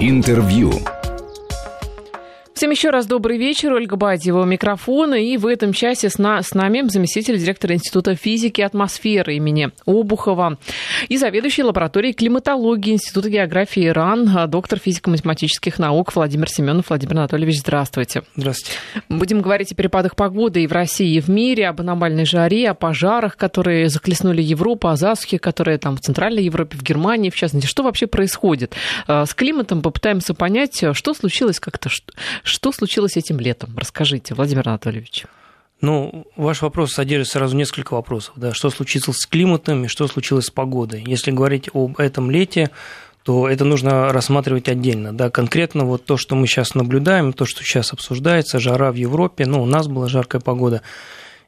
[0.00, 0.72] Интервью.
[2.54, 3.72] Всем еще раз добрый вечер.
[3.72, 5.16] Ольга Бадьева у микрофона.
[5.16, 9.70] И в этом часе с, на, с нами заместитель директора Института физики и атмосферы имени
[9.86, 10.56] Обухова
[11.08, 16.90] и заведующий лабораторией климатологии Института географии ИРАН, доктор физико-математических наук Владимир Семенов.
[16.90, 18.22] Владимир Анатольевич, здравствуйте.
[18.36, 18.78] Здравствуйте.
[19.08, 22.74] Будем говорить о перепадах погоды и в России, и в мире, об аномальной жаре, о
[22.74, 27.66] пожарах, которые захлестнули Европу, о засухе, которые там в Центральной Европе, в Германии, в частности.
[27.66, 28.74] Что вообще происходит?
[29.08, 31.88] Э, с климатом попытаемся понять, что случилось как-то,
[32.44, 33.74] что случилось этим летом?
[33.76, 35.24] Расскажите, Владимир Анатольевич.
[35.80, 38.34] Ну, ваш вопрос содержит сразу несколько вопросов.
[38.36, 38.52] Да?
[38.52, 41.02] Что случилось с климатом и что случилось с погодой?
[41.06, 42.70] Если говорить об этом лете,
[43.22, 45.14] то это нужно рассматривать отдельно.
[45.14, 49.46] Да, конкретно вот то, что мы сейчас наблюдаем, то, что сейчас обсуждается, жара в Европе,
[49.46, 50.82] ну, у нас была жаркая погода,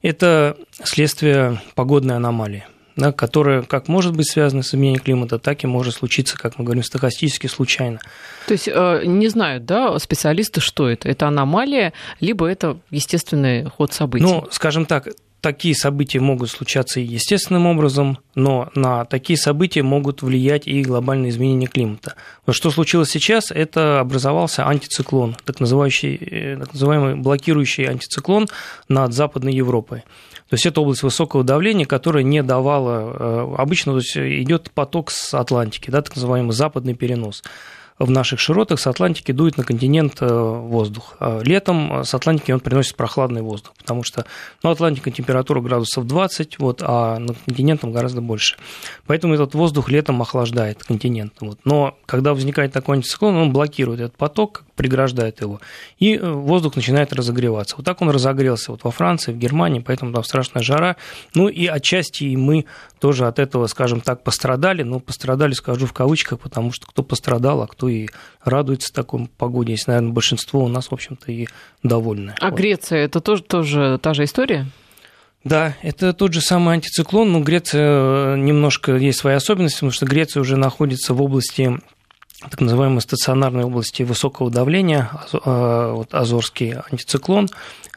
[0.01, 2.65] это следствие погодной аномалии
[2.97, 6.65] да, которая как может быть связана с изменением климата, так и может случиться, как мы
[6.65, 8.01] говорим, стахастически случайно.
[8.47, 11.09] То есть э, не знают, да, специалисты, что это?
[11.09, 14.25] Это аномалия, либо это естественный ход событий?
[14.25, 15.09] Ну, скажем так,
[15.47, 21.69] такие события могут случаться естественным образом, но на такие события могут влиять и глобальные изменения
[21.69, 22.17] климата.
[22.47, 28.49] Вот что случилось сейчас, это образовался антициклон, так, называемый, э, так называемый блокирующий антициклон
[28.89, 30.01] над Западной Европой.
[30.49, 35.93] То есть это область высокого давления, которая не давала, э, обычно идет поток с Атлантики,
[35.93, 37.45] да, так называемый западный перенос
[37.99, 41.15] в наших широтах с Атлантики дует на континент э, воздух.
[41.19, 44.27] А летом с Атлантики он приносит прохладный воздух, потому что
[44.63, 48.57] ну, Атлантика температура градусов 20, вот, а на континентом гораздо больше.
[49.07, 51.35] Поэтому этот воздух летом охлаждает континент.
[51.41, 51.59] Вот.
[51.65, 55.61] Но когда возникает такой антициклон, он блокирует этот поток, преграждает его,
[55.99, 57.77] и э, воздух начинает разогреваться.
[57.77, 60.97] Вот так он разогрелся вот во Франции, в Германии, поэтому там страшная жара.
[61.35, 62.67] Ну и отчасти и мы
[62.99, 67.63] тоже от этого, скажем так, пострадали, но пострадали, скажу в кавычках, потому что кто пострадал,
[67.63, 68.09] а кто и
[68.45, 71.47] радуется такой погоде, если, наверное, большинство у нас, в общем-то, и
[71.83, 72.35] довольны.
[72.41, 72.59] А вот.
[72.59, 74.67] Греция, это тоже, тоже та же история?
[75.45, 80.05] Да, это тот же самый антициклон, но Греция э, немножко есть свои особенности, потому что
[80.05, 81.79] Греция уже находится в области
[82.41, 87.49] так называемой стационарной области высокого давления, э, вот Азорский антициклон,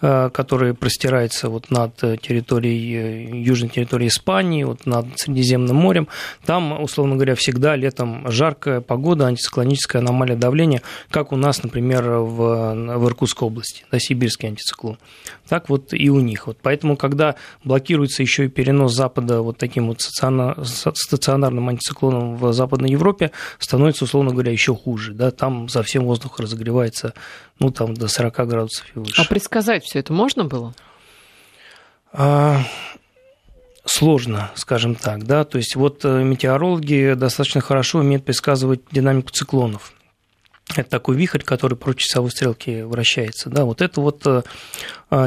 [0.01, 6.07] э, который простирается вот над территорией, э, южной территорией Испании, вот над Средиземным морем.
[6.45, 12.73] Там, условно говоря, всегда летом жаркая погода, антициклоническая аномалия давления, как у нас, например, в,
[12.97, 14.97] в Иркутской области, да, сибирский антициклон.
[15.49, 16.45] Так вот и у них.
[16.45, 22.91] Вот поэтому, когда блокируется еще и перенос Запада вот таким вот стационарным антициклоном в Западной
[22.91, 25.13] Европе, становится, условно говоря, еще хуже.
[25.13, 25.31] Да?
[25.31, 27.15] Там совсем воздух разогревается
[27.59, 29.19] ну, там, до 40 градусов и выше.
[29.19, 30.75] А предсказать все это можно было?
[32.13, 32.61] А,
[33.85, 39.93] сложно, скажем так, да, то есть вот э, метеорологи достаточно хорошо умеют предсказывать динамику циклонов.
[40.75, 43.49] Это такой вихрь, который против часовой стрелки вращается.
[43.49, 44.43] Да, вот это вот э,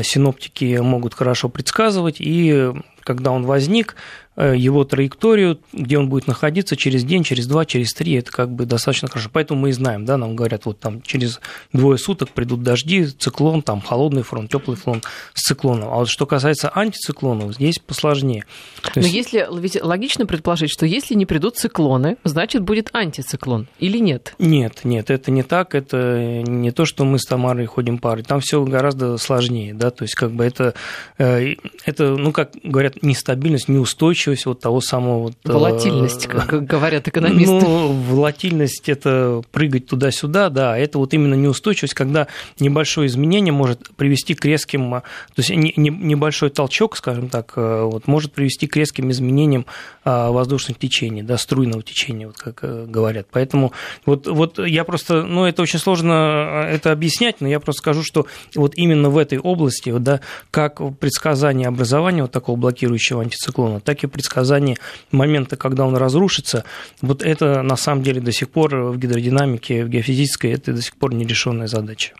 [0.02, 2.70] синоптики могут хорошо предсказывать, и
[3.04, 7.92] когда он возник, Э, его траекторию, где он будет находиться через день, через два, через
[7.92, 9.28] три, это как бы достаточно хорошо.
[9.30, 11.40] Поэтому мы и знаем, да, нам говорят, вот там через
[11.72, 15.04] двое суток придут дожди, циклон, там холодный фронт, теплый фронт
[15.34, 15.90] с циклоном.
[15.90, 18.46] А вот что касается антициклонов, здесь посложнее.
[18.82, 19.08] То есть...
[19.08, 24.34] Но если, ведь логично предположить, что если не придут циклоны, значит будет антициклон или нет?
[24.38, 28.40] Нет, нет, это не так, это не то, что мы с Тамарой ходим парой, там
[28.40, 30.72] все гораздо сложнее, да, то есть как бы это,
[31.18, 35.18] э, это ну, как говорят, нестабильность, неустойчивость, устойчивость вот того самого...
[35.22, 37.52] Вот, э, волатильность, как говорят экономисты.
[37.52, 42.28] Ну, волатильность– это прыгать туда-сюда, да, это вот именно неустойчивость, когда
[42.58, 45.02] небольшое изменение может привести к резким, то
[45.36, 49.66] есть небольшой толчок, скажем так, э, вот, может привести к резким изменениям
[50.04, 53.26] э, воздушных течений, да, струйного течения, вот как говорят.
[53.30, 53.72] Поэтому
[54.06, 58.26] вот, вот я просто, ну, это очень сложно это объяснять, но я просто скажу, что
[58.54, 64.04] вот именно в этой области, вот, да, как предсказание образования вот такого блокирующего антициклона, так
[64.04, 64.76] и предсказание
[65.10, 66.64] момента, когда он разрушится,
[67.00, 70.96] вот это на самом деле до сих пор в гидродинамике, в геофизической, это до сих
[70.96, 72.12] пор нерешенная задача.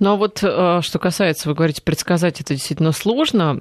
[0.00, 3.58] А вот э, что касается, вы говорите, предсказать это действительно сложно,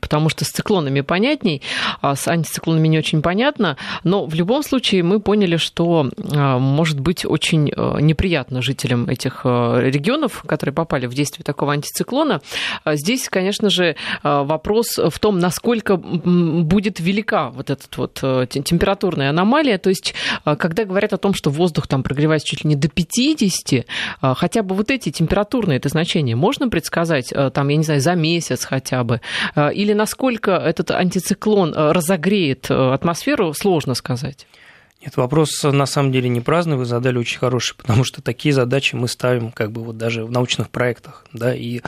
[0.00, 1.62] потому что с циклонами понятней,
[2.00, 7.00] а с антициклонами не очень понятно, но в любом случае мы поняли, что э, может
[7.00, 12.40] быть очень э, неприятно жителям этих регионов, которые попали в действие такого антициклона.
[12.84, 18.14] А здесь, конечно же, вопрос в том, насколько будет велика вот эта вот
[18.50, 22.76] температурная аномалия, то есть когда говорят о том, что воздух там прогревается чуть ли не
[22.76, 23.86] до 50,
[24.20, 28.00] хотя бы вот эти температуры температурное это значение можно предсказать, э, там, я не знаю,
[28.00, 29.20] за месяц хотя бы?
[29.54, 34.46] Э, или насколько этот антициклон э, разогреет атмосферу, сложно сказать?
[35.02, 38.96] Нет, вопрос на самом деле не праздный, вы задали очень хороший, потому что такие задачи
[38.96, 41.80] мы ставим как бы вот даже в научных проектах, да, и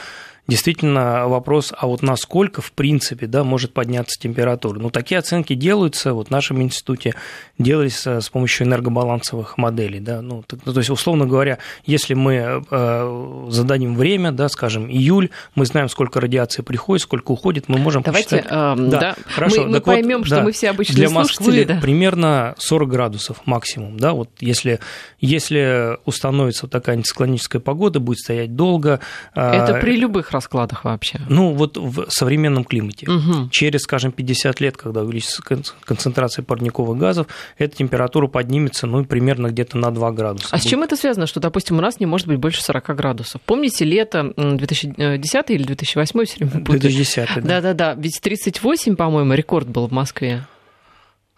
[0.49, 4.79] действительно вопрос, а вот насколько, в принципе, да, может подняться температура.
[4.79, 7.15] Ну, такие оценки делаются, вот в нашем институте
[7.59, 13.47] делались с помощью энергобалансовых моделей, да, ну, то, то есть, условно говоря, если мы э,
[13.51, 18.39] зададим время, да, скажем, июль, мы знаем, сколько радиации приходит, сколько уходит, мы можем Давайте,
[18.39, 18.53] посчитать.
[18.53, 19.63] Э, да, да, хорошо.
[19.63, 21.79] Мы, мы поймем, вот, что да, мы все обычные Для Москвы да.
[21.81, 24.81] примерно 40 градусов максимум, да, вот если,
[25.21, 28.99] если установится такая антициклоническая погода, будет стоять долго.
[29.35, 31.21] Это при любых раскладах вообще?
[31.29, 33.09] Ну, вот в современном климате.
[33.09, 33.51] Угу.
[33.51, 35.43] Через, скажем, 50 лет, когда увеличится
[35.85, 37.27] концентрация парниковых газов,
[37.59, 40.49] эта температура поднимется, ну, примерно где-то на 2 градуса.
[40.51, 43.41] А с чем это связано, что, допустим, у нас не может быть больше 40 градусов?
[43.43, 47.41] Помните, лето 2010 или 2008 все время 2010, да.
[47.41, 50.47] Да-да-да, ведь 38, по-моему, рекорд был в Москве.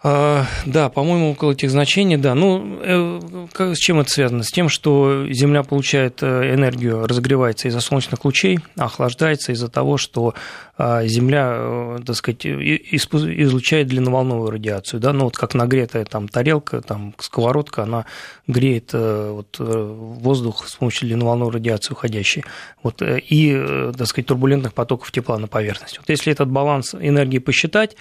[0.07, 2.35] А, да, по-моему, около этих значений, да.
[2.35, 4.43] Ну, э, с чем это связано?
[4.43, 10.35] С тем, что Земля получает э, энергию, разогревается из-за солнечных лучей, охлаждается из-за того, что
[10.77, 16.81] а, Земля, э, так сказать, излучает длинноволновую радиацию, да, ну вот как нагретая там тарелка,
[16.81, 18.05] там сковородка, она
[18.45, 22.43] греет вот, воздух с помощью длинноволновой радиации уходящей,
[22.83, 25.97] вот, и, так сказать, турбулентных потоков тепла на поверхности.
[25.97, 27.95] Вот если этот баланс энергии посчитать,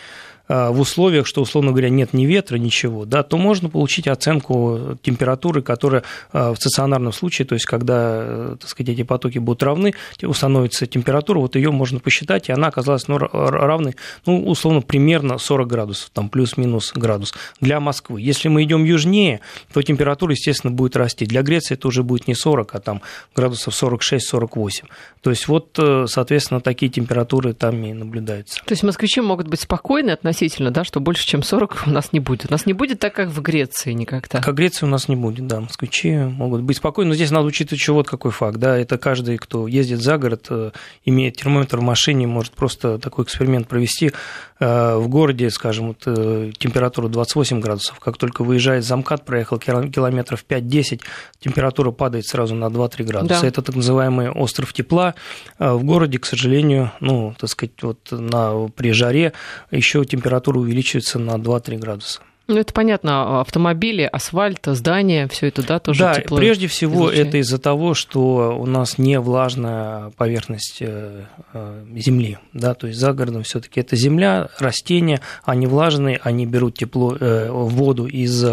[0.48, 5.62] в условиях, что, условно говоря, нет ни ветра, ничего, да, то можно получить оценку температуры,
[5.62, 6.02] которая
[6.32, 10.86] э, в стационарном случае, то есть когда, э, так сказать, эти потоки будут равны, установится
[10.86, 13.96] температура, вот ее можно посчитать, и она оказалась ну, равной,
[14.26, 18.20] ну, условно, примерно 40 градусов, там плюс-минус градус для Москвы.
[18.20, 19.40] Если мы идем южнее,
[19.72, 21.24] то температура, естественно, будет расти.
[21.24, 23.00] Для Греции это уже будет не 40, а там
[23.34, 24.84] градусов 46-48.
[25.22, 28.60] То есть вот, соответственно, такие температуры там и наблюдаются.
[28.64, 32.12] То есть москвичи могут быть спокойны относительно относительно, да, что больше, чем 40 у нас
[32.12, 32.46] не будет.
[32.48, 34.40] У нас не будет так, как в Греции никогда.
[34.40, 35.60] Как в Греции у нас не будет, да.
[35.60, 37.10] Москвичи могут быть спокойны.
[37.10, 40.46] Но здесь надо учитывать еще вот какой факт, да, это каждый, кто ездит за город,
[40.50, 40.72] э,
[41.04, 44.12] имеет термометр в машине, может просто такой эксперимент провести.
[44.58, 50.44] Э, в городе, скажем, вот, э, температура 28 градусов, как только выезжает замкат, проехал километров
[50.48, 51.00] 5-10,
[51.38, 53.40] температура падает сразу на 2-3 градуса.
[53.42, 53.46] Да.
[53.46, 55.14] Это так называемый остров тепла.
[55.58, 59.32] В городе, к сожалению, ну, так сказать, вот на, при жаре
[59.70, 62.20] еще температура температура увеличивается на 2-3 градуса.
[62.46, 67.28] Ну, это понятно, автомобили, асфальт, здания, все это, да, тоже Да, тепло прежде всего излучает.
[67.28, 71.24] это из-за того, что у нас не влажная поверхность э,
[71.54, 76.44] э, земли, да, то есть за городом все таки это земля, растения, они влажные, они
[76.44, 78.44] берут тепло, э, воду из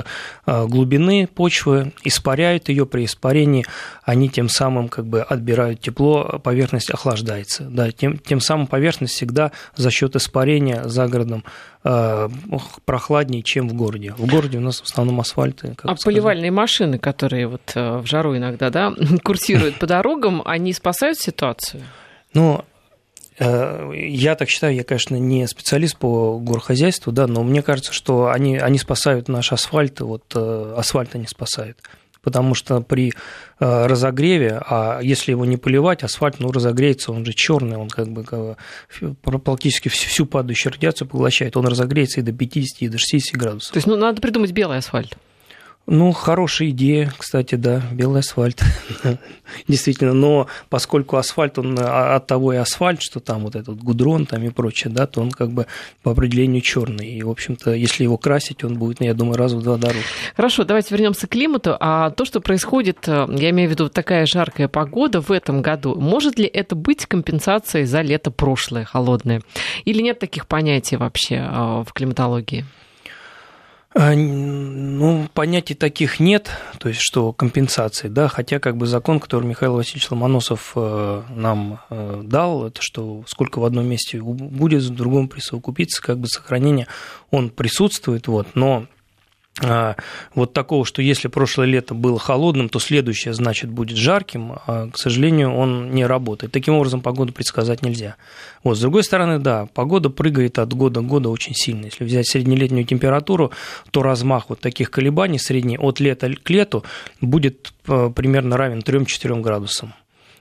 [0.46, 3.66] глубины почвы, испаряют ее при испарении,
[4.04, 9.52] они тем самым как бы отбирают тепло, поверхность охлаждается, да, тем, тем самым поверхность всегда
[9.76, 11.44] за счет испарения за городом
[11.84, 14.14] прохладнее, чем в городе.
[14.18, 15.64] В городе у нас в основном асфальт.
[15.64, 16.04] А сказать.
[16.04, 18.94] поливальные машины, которые вот э, в жару иногда да,
[19.24, 21.84] курсируют по дорогам, они спасают ситуацию?
[22.34, 22.64] Ну,
[23.40, 28.28] э, я так считаю, я, конечно, не специалист по горхозяйству, да, но мне кажется, что
[28.28, 31.80] они, они спасают наш асфальт, вот асфальт они спасают
[32.22, 33.14] потому что при
[33.60, 38.10] э, разогреве, а если его не поливать, асфальт, ну, разогреется, он же черный, он как
[38.10, 38.58] бы
[39.22, 43.74] практически всю падающую радиацию поглощает, он разогреется и до 50, и до 60 градусов.
[43.74, 45.18] То есть, ну, надо придумать белый асфальт.
[45.88, 48.62] Ну, хорошая идея, кстати, да, белый асфальт.
[49.68, 54.28] Действительно, но поскольку асфальт, он а, от того и асфальт, что там вот этот гудрон
[54.28, 55.66] там и прочее, да, то он как бы
[56.04, 57.10] по определению черный.
[57.10, 60.04] И, в общем-то, если его красить, он будет, я думаю, раза в два дороже.
[60.36, 61.76] Хорошо, давайте вернемся к климату.
[61.80, 65.96] А то, что происходит, э, я имею в виду такая жаркая погода в этом году,
[65.96, 69.42] может ли это быть компенсацией за лето прошлое, холодное?
[69.86, 72.66] Или нет таких понятий вообще э, в климатологии?
[73.94, 79.46] А, ну, понятий таких нет, то есть что компенсации, да, хотя как бы закон, который
[79.46, 84.96] Михаил Васильевич Ломоносов э, нам э, дал, это что сколько в одном месте будет, в
[84.96, 86.88] другом присовокупиться, как бы сохранение,
[87.32, 88.88] он присутствует, вот, но
[90.34, 94.98] вот такого, что если прошлое лето было холодным, то следующее, значит, будет жарким, а, к
[94.98, 96.54] сожалению, он не работает.
[96.54, 98.16] Таким образом, погоду предсказать нельзя.
[98.64, 101.86] Вот, с другой стороны, да, погода прыгает от года к году очень сильно.
[101.86, 103.52] Если взять среднелетнюю температуру,
[103.92, 106.84] то размах вот таких колебаний средний от лета к лету
[107.20, 109.94] будет а, примерно равен 3-4 градусам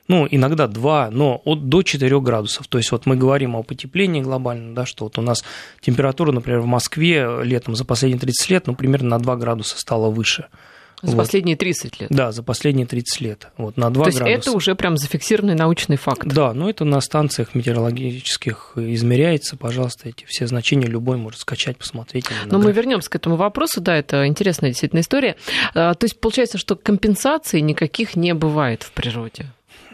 [0.07, 2.67] ну, иногда 2, но от, до 4 градусов.
[2.67, 5.43] То есть вот мы говорим о потеплении глобально, да, что вот у нас
[5.79, 10.09] температура, например, в Москве летом за последние 30 лет, ну, примерно на 2 градуса стала
[10.09, 10.47] выше.
[11.01, 11.23] За вот.
[11.23, 12.09] последние 30 лет?
[12.11, 13.47] Да, за последние 30 лет.
[13.57, 14.29] Вот, на 2 То градуса.
[14.29, 16.27] есть это уже прям зафиксированный научный факт?
[16.27, 19.57] Да, но это на станциях метеорологических измеряется.
[19.57, 22.27] Пожалуйста, эти все значения любой может скачать, посмотреть.
[22.45, 23.81] Но мы вернемся к этому вопросу.
[23.81, 25.37] Да, это интересная действительно история.
[25.73, 29.47] А, то есть получается, что компенсаций никаких не бывает в природе?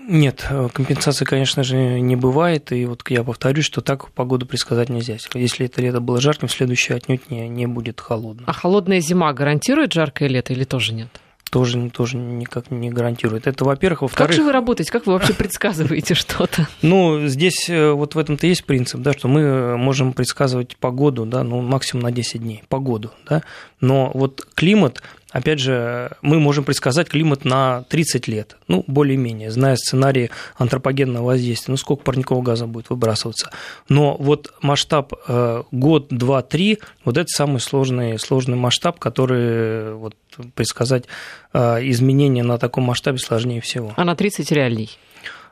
[0.07, 2.71] Нет, э, компенсации, конечно же, не бывает.
[2.71, 5.17] И вот я повторюсь, что так погоду предсказать нельзя.
[5.33, 8.43] Если это лето было жарким, следующее отнюдь не, не будет холодно.
[8.47, 11.09] А холодная зима гарантирует жаркое лето или тоже нет?
[11.49, 13.47] тоже, тоже никак не гарантирует.
[13.47, 14.03] Это, во-первых.
[14.03, 14.29] Во-вторых...
[14.29, 14.91] Как же вы работаете?
[14.91, 16.67] Как вы вообще предсказываете что-то?
[16.81, 21.43] Ну, здесь э, вот в этом-то есть принцип, да, что мы можем предсказывать погоду, да,
[21.43, 23.43] ну, максимум на 10 дней, погоду, да,
[23.79, 29.75] но вот климат Опять же, мы можем предсказать климат на 30 лет, ну, более-менее, зная
[29.75, 33.51] сценарии антропогенного воздействия, ну, сколько парникового газа будет выбрасываться.
[33.89, 40.15] Но вот масштаб э, год, два, три, вот это самый сложный, сложный масштаб, который вот,
[40.55, 41.05] предсказать
[41.51, 43.93] э, изменения на таком масштабе сложнее всего.
[43.97, 44.97] А на 30 реальней?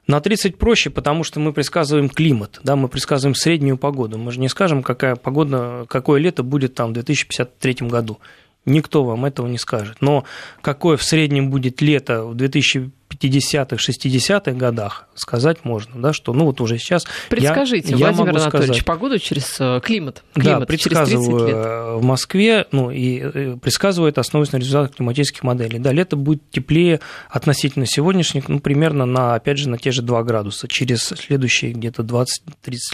[0.07, 4.19] На 30 проще, потому что мы предсказываем климат, да, мы предсказываем среднюю погоду.
[4.19, 8.19] Мы же не скажем, какая погода, какое лето будет там в 2053 году.
[8.65, 9.97] Никто вам этого не скажет.
[10.01, 10.25] Но
[10.61, 16.59] какое в среднем будет лето в 2050-х, 60-х годах, сказать можно, да, что ну вот
[16.61, 17.05] уже сейчас...
[17.29, 22.01] Предскажите, я, Владимир я Анатольевич, сказать, погоду через э, климат, климат да, предсказываю лет.
[22.01, 25.77] в Москве, ну и э, предсказываю это, основываясь на результатах климатических моделей.
[25.77, 30.23] Да, лето будет теплее относительно сегодняшних, ну, примерно на, опять же, на те же 2
[30.23, 32.25] градуса через следующие где-то 20-30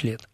[0.03, 0.27] лет.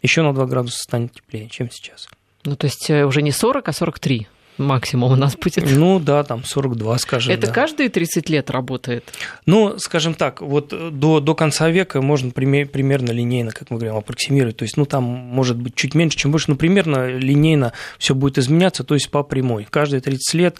[0.00, 2.08] Еще на 2 градуса станет теплее, чем сейчас.
[2.44, 5.64] Ну, то есть э, уже не 40, а 43 максимум у нас будет.
[5.70, 7.32] Ну да, там 42, скажем.
[7.32, 7.52] Это да.
[7.52, 9.04] каждые 30 лет работает?
[9.46, 14.56] Ну, скажем так, вот до, до конца века можно примерно линейно, как мы говорим, аппроксимировать.
[14.56, 18.38] То есть, ну, там может быть чуть меньше, чем больше, но примерно линейно все будет
[18.38, 19.66] изменяться, то есть по прямой.
[19.68, 20.56] Каждые 30 лет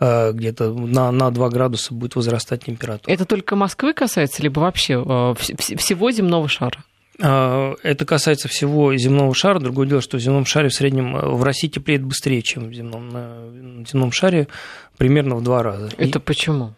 [0.00, 3.12] э, где-то на, на 2 градуса будет возрастать температура.
[3.12, 5.34] Это только Москвы касается, либо вообще э,
[5.76, 6.84] всего земного шара?
[7.20, 9.58] А, это касается всего земного шара.
[9.58, 12.74] Другое дело, что в земном шаре в среднем э, в России теплеет быстрее, чем в
[12.74, 14.48] земном, на земном шаре,
[14.96, 15.90] примерно в два раза.
[15.98, 16.22] Это И...
[16.22, 16.74] почему?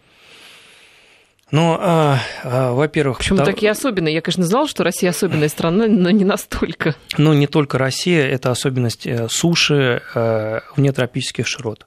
[1.51, 3.19] Ну, а, а, во-первых...
[3.19, 3.55] Почему потому...
[3.55, 4.15] такие особенные?
[4.15, 6.95] Я, конечно, знала, что Россия особенная страна, но не настолько.
[7.19, 11.87] Ну, не только Россия, это особенность э, суши э, вне тропических широт.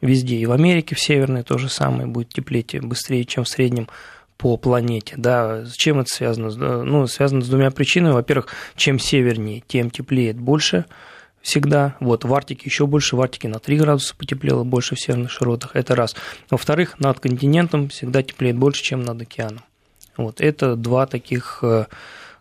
[0.00, 0.36] Везде.
[0.36, 3.88] И в Америке, в Северной, то же самое, будет теплеть быстрее, чем в среднем
[4.40, 5.16] по планете.
[5.18, 6.48] Да, с чем это связано?
[6.82, 8.14] Ну, связано с двумя причинами.
[8.14, 10.86] Во-первых, чем севернее, тем теплеет больше
[11.42, 11.94] всегда.
[12.00, 15.76] Вот в Арктике еще больше, в Арктике на 3 градуса потеплело больше в северных широтах.
[15.76, 16.16] Это раз.
[16.48, 19.62] Во-вторых, над континентом всегда теплеет больше, чем над океаном.
[20.16, 21.84] Вот это два таких э,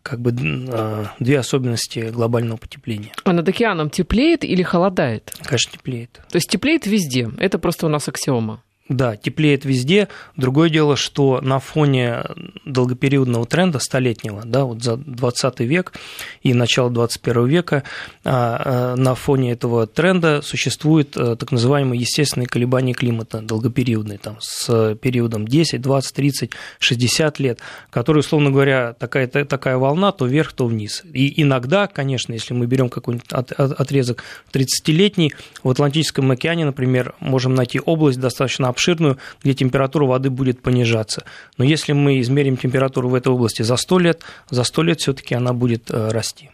[0.01, 3.11] как бы э, две особенности глобального потепления.
[3.25, 5.33] А над океаном теплеет или холодает?
[5.43, 6.21] Конечно, теплеет.
[6.29, 7.29] То есть теплеет везде.
[7.37, 8.63] Это просто у нас аксиома.
[8.89, 10.07] Да, теплеет везде.
[10.35, 12.23] Другое дело, что на фоне
[12.65, 15.93] долгопериодного тренда столетнего, да, вот за 20 век
[16.41, 17.83] и начало 21 века,
[18.23, 24.37] а, а, на фоне этого тренда существует э, так называемые естественные колебания климата, долгопериодные, там,
[24.39, 27.59] с периодом 10, 20, 30, 60 лет,
[27.91, 31.03] которые, условно говоря, такая, такая волна то вверх, то вниз.
[31.13, 37.79] И иногда, конечно, если мы берем какой-нибудь отрезок 30-летний, в Атлантическом океане, например, можем найти
[37.79, 41.23] область достаточно обширную, где температура воды будет понижаться.
[41.57, 45.35] Но если мы измерим температуру в этой области за 100 лет, за 100 лет все-таки
[45.35, 46.49] она будет э, расти.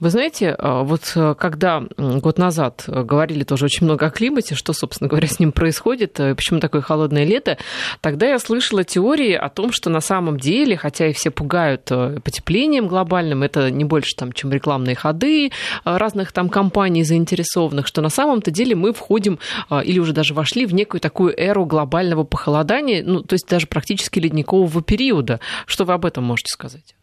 [0.00, 4.54] Вы знаете, а, вот э, когда год назад э, говорили тоже очень много о климате,
[4.54, 7.58] что, собственно говоря, с ним происходит, э, почему такое холодное лето,
[8.00, 12.88] тогда я слышала теории о том, что на самом деле, хотя и все пугают потеплением
[12.88, 15.50] глобальным, это не больше, там, чем рекламные ходы
[15.84, 19.38] разных там компаний заинтересованных, что на самом-то деле мы входим
[19.84, 24.18] или уже даже вошли в некую такую эру глобального похолодания, ну, то есть даже практически
[24.18, 25.40] ледникового периода.
[25.66, 26.94] Что вы об этом можете сказать?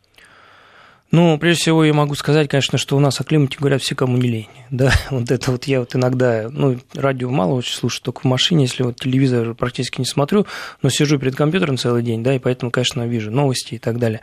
[1.11, 4.15] Ну, прежде всего, я могу сказать, конечно, что у нас о климате говорят все, кому
[4.17, 4.47] не лень.
[4.71, 8.63] Да, вот это вот я вот иногда, ну, радио мало очень слушаю, только в машине,
[8.63, 10.47] если вот телевизор практически не смотрю,
[10.81, 14.21] но сижу перед компьютером целый день, да, и поэтому, конечно, вижу новости и так далее.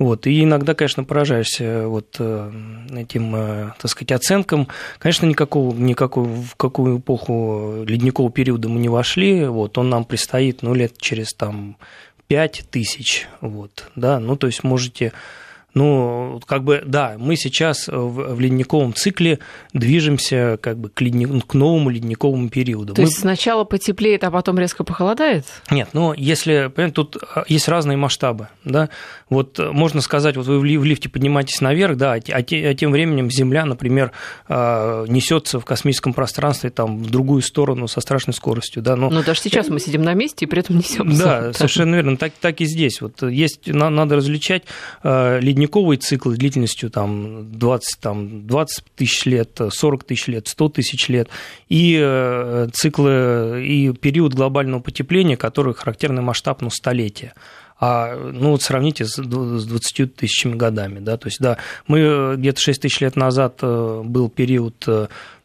[0.00, 2.52] Вот, и иногда, конечно, поражаешься вот э,
[2.96, 4.66] этим, э, так сказать, оценкам.
[4.98, 10.62] Конечно, никакого, никакого, в какую эпоху ледникового периода мы не вошли, вот, он нам предстоит,
[10.62, 11.76] ну, лет через там
[12.26, 15.12] пять тысяч, вот, да, ну, то есть можете
[15.74, 19.40] Ну, как бы, да, мы сейчас в, в ледниковом цикле
[19.72, 22.94] движемся как бы к, ледник, к новому ледниковому периоду.
[22.94, 23.08] То мы...
[23.08, 25.44] есть сначала потеплеет, а потом резко похолодает?
[25.70, 28.88] Нет, но если, понимаете, тут а, есть разные масштабы, да,
[29.28, 33.30] вот э, можно сказать, вот вы в лифте поднимаетесь наверх, да, а, а тем временем
[33.30, 34.12] Земля, например,
[34.48, 39.10] а, несется в космическом пространстве там в другую сторону со страшной скоростью, да, но...
[39.10, 41.16] Но даже сейчас мы сидим на месте и при этом несем.
[41.16, 43.00] Да, совершенно верно, так, так и здесь.
[43.00, 44.64] Вот есть, надо различать
[45.64, 51.28] ледниковые циклы длительностью там 20, там, 20 тысяч лет, 40 тысяч лет, 100 тысяч лет,
[51.68, 57.32] и э, циклы, и период глобального потепления, который характерный масштаб, ну, столетия.
[57.80, 62.60] А ну вот сравните с 20 тысячами годами, да, то есть, да, мы э, где-то
[62.60, 64.86] 6 тысяч лет назад э, был период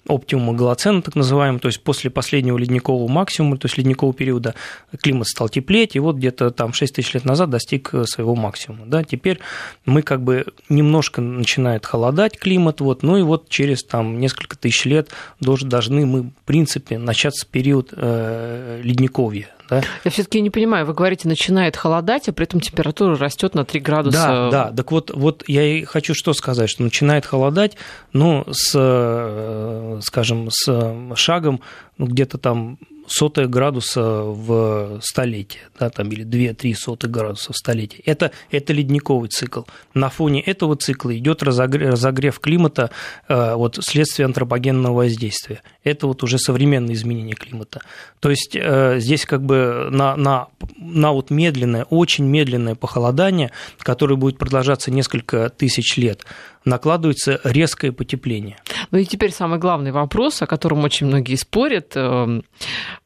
[0.09, 4.55] оптимума Голоцена, так называемый, то есть после последнего ледникового максимума, то есть ледникового периода,
[5.01, 8.85] климат стал теплеть, и вот где-то там 6 тысяч лет назад достиг э, своего максимума.
[8.87, 9.03] Да?
[9.03, 9.39] Теперь
[9.85, 14.85] мы как бы немножко начинает холодать климат, вот, ну и вот через там несколько тысяч
[14.85, 19.81] лет должны мы, в принципе, начаться период э, ледниковья, да?
[20.03, 23.79] Я все-таки не понимаю, вы говорите, начинает холодать, а при этом температура растет на 3
[23.79, 24.17] градуса.
[24.17, 24.71] Да, да.
[24.75, 27.77] Так вот, вот я и хочу что сказать, что начинает холодать,
[28.13, 31.61] ну, с, э, скажем, с шагом
[31.97, 38.01] ну, где-то там сотая градуса в столетие, да, там, или 2-3 сотых градуса в столетие.
[38.05, 39.63] Это, это ледниковый цикл.
[39.93, 42.91] На фоне этого цикла идет разогрев, разогрев климата
[43.27, 45.61] э, вот, вследствие антропогенного воздействия.
[45.83, 47.81] Это вот уже современные изменения климата.
[48.19, 50.47] То есть э, здесь как бы на, на,
[50.77, 56.25] на вот медленное, очень медленное похолодание, которое будет продолжаться несколько тысяч лет,
[56.65, 58.57] накладывается резкое потепление.
[58.91, 61.93] Ну и теперь самый главный вопрос, о котором очень многие спорят.
[61.95, 62.43] Эм,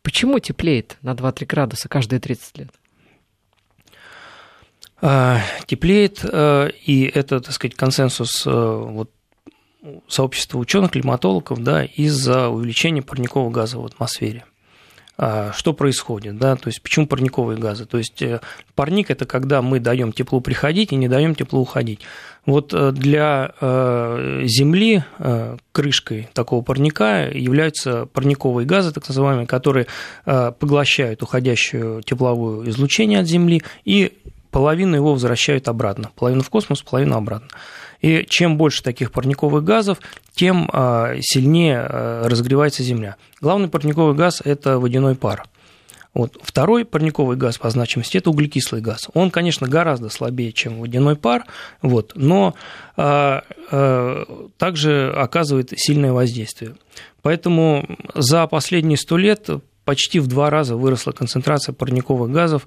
[0.01, 2.69] почему теплеет на 2-3 градуса каждые 30 лет?
[5.01, 9.11] А, теплеет, э, и это, так сказать, консенсус э, вот,
[10.07, 14.45] сообщества ученых-климатологов да, из-за увеличения парникового газа в атмосфере.
[15.15, 17.85] А, что происходит, да, то есть почему парниковые газы?
[17.85, 18.41] То есть э,
[18.73, 21.99] парник это когда мы даем теплу приходить и не даем теплу уходить.
[22.47, 25.03] Вот э, для э, Земли
[25.71, 29.87] крышкой такого парника являются парниковые газы, так называемые, которые
[30.25, 34.13] поглощают уходящую тепловое излучение от Земли и
[34.49, 37.49] половину его возвращают обратно, половину в космос, половину обратно.
[38.03, 39.97] И чем больше таких парниковых газов,
[40.35, 43.15] тем а, сильнее а, разогревается Земля.
[43.39, 45.45] Главный парниковый газ– это водяной пар.
[46.13, 46.37] Вот.
[46.43, 49.07] Второй парниковый газ по значимости– это углекислый газ.
[49.13, 51.45] Он, конечно, гораздо слабее, чем водяной пар,
[51.81, 52.55] вот, но
[52.97, 56.75] а, а, также оказывает сильное воздействие.
[57.21, 59.49] Поэтому за последние сто лет
[59.85, 62.65] почти в два раза выросла концентрация парниковых газов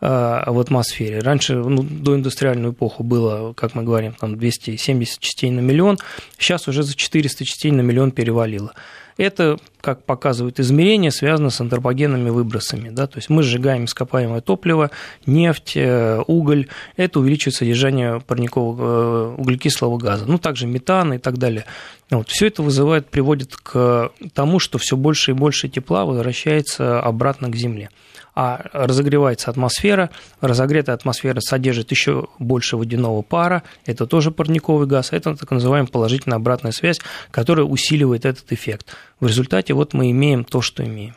[0.00, 1.20] в атмосфере.
[1.20, 5.98] Раньше, ну, до индустриальную эпоху было, как мы говорим, там 270 частей на миллион,
[6.38, 8.74] сейчас уже за 400 частей на миллион перевалило.
[9.16, 12.90] Это, как показывают измерения, связано с антропогенными выбросами.
[12.90, 13.06] Да?
[13.06, 14.90] То есть мы сжигаем ископаемое топливо,
[15.24, 16.68] нефть, э, уголь.
[16.96, 20.26] Это увеличивает содержание парникового э, углекислого газа.
[20.26, 21.64] Ну, также метан и так далее.
[22.10, 22.28] Вот.
[22.28, 27.56] Все это вызывает, приводит к тому, что все больше и больше тепла возвращается обратно к
[27.56, 27.88] Земле
[28.36, 30.10] а разогревается атмосфера,
[30.42, 36.36] разогретая атмосфера содержит еще больше водяного пара, это тоже парниковый газ, это так называемая положительная
[36.36, 38.94] обратная связь, которая усиливает этот эффект.
[39.20, 41.14] В результате вот мы имеем то, что имеем.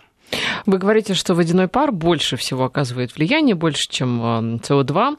[0.65, 5.17] Вы говорите, что водяной пар больше всего оказывает влияние, больше, чем э, СО2,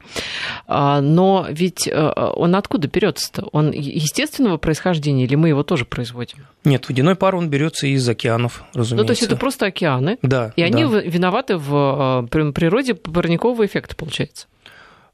[0.67, 3.43] а, но ведь э, он откуда берется-то?
[3.51, 6.47] Он естественного происхождения или мы его тоже производим?
[6.63, 8.95] Нет, водяной пар он берется из океанов, разумеется.
[8.95, 11.01] Ну, то есть это просто океаны, да, и они да.
[11.01, 14.47] виноваты в э, природе парникового эффекта, получается?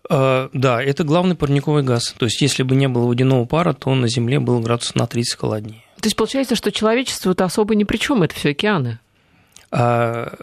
[0.10, 2.16] Да, это главный парниковый газ.
[2.18, 5.38] То есть, если бы не было водяного пара, то на Земле было градусов на 30
[5.38, 5.84] холоднее.
[6.00, 9.00] То есть, получается, что человечество-то особо ни при чем, это все океаны?
[9.72, 10.34] А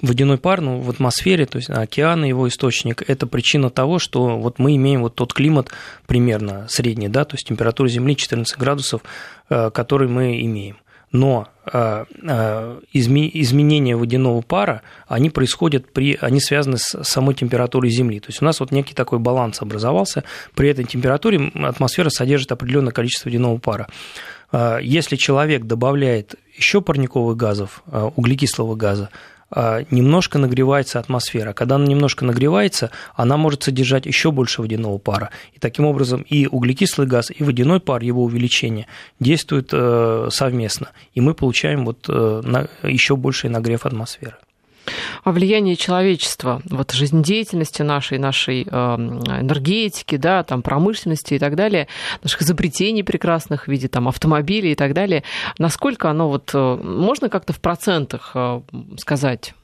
[0.00, 4.58] водяной пар ну, в атмосфере, то есть океаны, его источник, это причина того, что вот
[4.58, 5.70] мы имеем вот тот климат
[6.06, 9.02] примерно средний, да, то есть температура Земли 14 градусов,
[9.50, 10.76] э, который мы имеем.
[11.10, 18.20] Но э, э, изменения водяного пара, они происходят при, они связаны с самой температурой Земли.
[18.20, 20.24] То есть у нас вот некий такой баланс образовался.
[20.54, 23.88] При этой температуре атмосфера содержит определенное количество водяного пара.
[24.52, 29.10] Если человек добавляет еще парниковых газов, а, углекислого газа,
[29.50, 31.54] а, немножко нагревается атмосфера.
[31.54, 35.30] Когда она немножко нагревается, она может содержать еще больше водяного пара.
[35.54, 38.86] И таким образом и углекислый газ, и водяной пар, его увеличение
[39.20, 40.90] действуют э, совместно.
[41.14, 44.36] И мы получаем вот э, еще больший нагрев атмосферы.
[45.24, 51.88] А влияние человечества, вот жизнедеятельности нашей, нашей эм, энергетики, да, там, промышленности и так далее,
[52.22, 55.24] наших изобретений прекрасных в виде там, автомобилей и так далее,
[55.58, 58.60] насколько оно вот, э, можно как-то в процентах э,
[58.98, 59.54] сказать?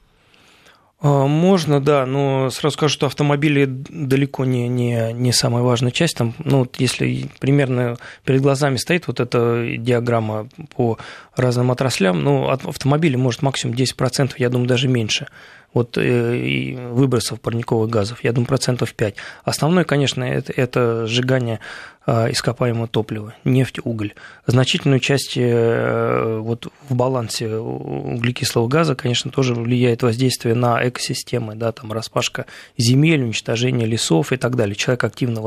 [1.01, 6.17] А, можно, да, но сразу скажу, что автомобили далеко не, не, не самая важная часть.
[6.17, 10.97] Там, ну, вот если примерно перед глазами стоит вот эта диаграмма по
[11.35, 15.27] разным отраслям, ну, автомобили может максимум 10%, я думаю, даже меньше
[15.75, 19.15] вот, э, выбросов парниковых газов, я думаю, процентов 5.
[19.43, 21.59] Основное, конечно, это, это сжигание
[22.07, 24.13] ископаемого топлива, нефть, уголь.
[24.45, 31.71] Значительную часть э, вот, в балансе углекислого газа, конечно, тоже влияет воздействие на экосистемы, да,
[31.71, 32.45] там распашка
[32.77, 34.75] земель, уничтожение лесов и так далее.
[34.75, 35.41] Человек активно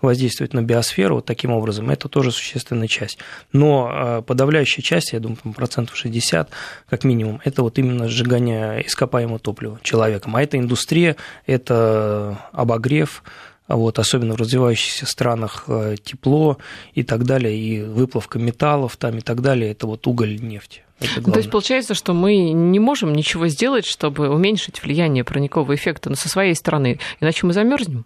[0.00, 3.18] воздействует на биосферу вот таким образом, это тоже существенная часть.
[3.52, 6.50] Но а, подавляющая часть, я думаю, процентов 60
[6.88, 10.36] как минимум, это вот именно сжигание ископаемого топлива человеком.
[10.36, 13.22] А это индустрия, это обогрев,
[13.68, 16.58] вот, особенно в развивающихся странах э, тепло
[16.92, 20.82] и так далее, и выплавка металлов там и так далее, это вот уголь, нефть.
[21.00, 26.08] Ну, то есть получается, что мы не можем ничего сделать, чтобы уменьшить влияние парникового эффекта
[26.08, 28.04] но со своей стороны, иначе мы замерзнем?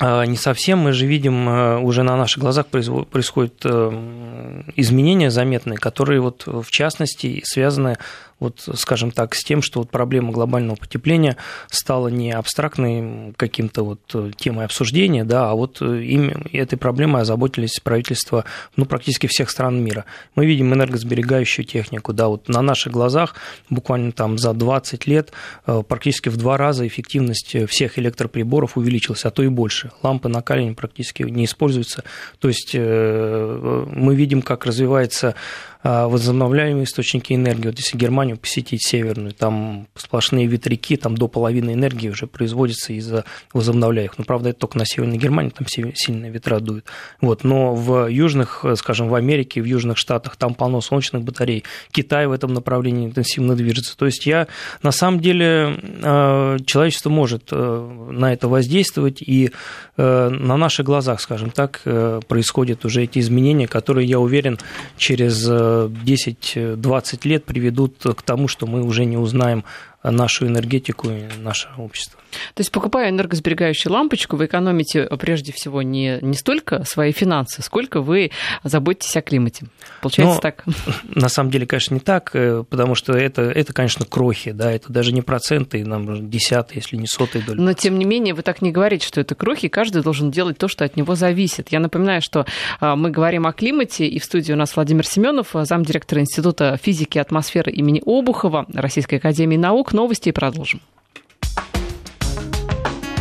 [0.00, 0.80] А, не совсем.
[0.80, 6.68] Мы же видим, э, уже на наших глазах происходят э, изменения заметные, которые вот в
[6.70, 7.96] частности связаны
[8.44, 11.36] вот, скажем так, с тем, что вот проблема глобального потепления
[11.70, 17.22] стала не абстрактной каким-то вот э, темой обсуждения, да, а вот э, им, этой проблемой
[17.22, 18.44] озаботились правительства
[18.76, 20.04] ну, практически всех стран мира.
[20.34, 23.34] Мы видим энергосберегающую технику, да, вот на наших глазах
[23.70, 25.32] буквально там за 20 лет
[25.66, 29.90] э, практически в два раза эффективность всех электроприборов увеличилась, а то и больше.
[30.02, 32.04] Лампы накаливания практически не используются.
[32.38, 35.34] То есть мы видим, как развивается
[35.84, 37.66] возобновляемые источники энергии.
[37.66, 43.24] Вот если Германию посетить северную, там сплошные ветряки, там до половины энергии уже производится из-за
[43.52, 44.18] возобновляемых.
[44.18, 46.86] Ну, правда, это только на Северной Германии, там сильные ветра дуют.
[47.20, 47.44] Вот.
[47.44, 51.64] Но в южных, скажем, в Америке, в южных штатах, там полно солнечных батарей.
[51.90, 53.96] Китай в этом направлении интенсивно движется.
[53.96, 54.46] То есть я,
[54.82, 59.50] на самом деле, а, человечество может э, на это воздействовать, и
[59.96, 64.58] э, на наших глазах, скажем так, э, происходят уже эти изменения, которые, я уверен,
[64.96, 65.46] через
[65.86, 69.64] 10-20 лет приведут к тому, что мы уже не узнаем
[70.10, 72.20] нашу энергетику и наше общество.
[72.54, 78.00] То есть, покупая энергосберегающую лампочку, вы экономите прежде всего не, не столько свои финансы, сколько
[78.00, 78.30] вы
[78.62, 79.66] заботитесь о климате.
[80.00, 80.64] Получается Но, так?
[81.14, 84.92] На самом деле, конечно, не так, э, потому что это, это, конечно, крохи, да, это
[84.92, 87.60] даже не проценты, нам десятые, если не сотые доли.
[87.60, 90.68] Но, тем не менее, вы так не говорите, что это крохи, каждый должен делать то,
[90.68, 91.70] что от него зависит.
[91.70, 92.46] Я напоминаю, что
[92.80, 97.18] а, мы говорим о климате, и в студии у нас Владимир Семенов, замдиректора Института физики
[97.18, 99.92] и атмосферы имени Обухова Российской Академии Наук.
[99.94, 100.80] Новости и продолжим.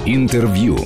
[0.08, 0.80] Интервью.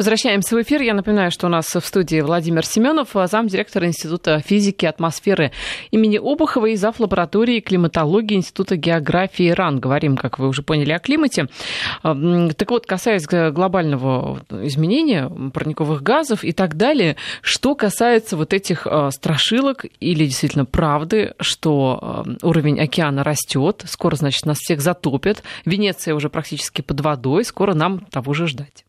[0.00, 0.80] Возвращаемся в эфир.
[0.80, 5.52] Я напоминаю, что у нас в студии Владимир Семенов, замдиректора Института физики атмосферы
[5.90, 6.98] имени Обухова и зав.
[7.00, 9.78] лаборатории климатологии Института географии РАН.
[9.78, 11.48] Говорим, как вы уже поняли, о климате.
[12.02, 19.10] Так вот, касаясь глобального изменения парниковых газов и так далее, что касается вот этих а,
[19.10, 26.14] страшилок или действительно правды, что а, уровень океана растет, скоро, значит, нас всех затопят, Венеция
[26.14, 28.86] уже практически под водой, скоро нам того же ждать.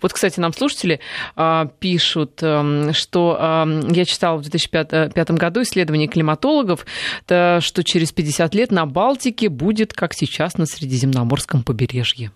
[0.00, 1.00] Вот, кстати, нам слушатели
[1.36, 6.86] а, пишут, а, что а, я читала в 2005 э, году исследование климатологов,
[7.26, 12.32] то, что через 50 лет на Балтике будет, как сейчас, на Средиземноморском побережье.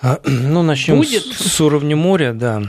[0.00, 1.24] А, ну, начнем будет?
[1.24, 2.62] С, с уровня моря, да.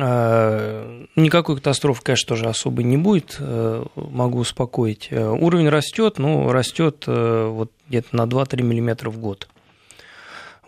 [0.00, 5.08] А, никакой катастрофы, конечно, тоже особо не будет, э, могу успокоить.
[5.10, 9.48] Э, уровень растет, но растет вот где-то на 2-3 мм в год.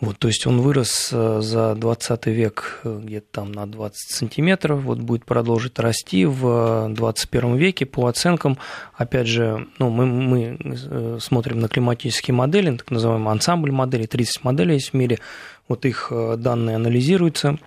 [0.02, 4.82] Вот, то есть он вырос э, за 20 век э, где-то там на 20 сантиметров,
[4.82, 8.58] вот будет продолжить расти в 21 веке по оценкам.
[8.94, 14.42] Опять же, ну, мы, мы э, смотрим на климатические модели, так называемый ансамбль моделей, 30
[14.42, 15.20] моделей есть в мире,
[15.68, 17.58] вот их данные анализируются.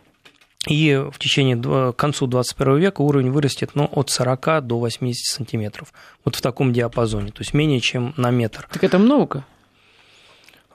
[0.67, 5.93] И в течение к концу 21 века уровень вырастет ну, от 40 до 80 сантиметров.
[6.25, 8.67] Вот в таком диапазоне, то есть менее чем на метр.
[8.73, 9.45] Так это много?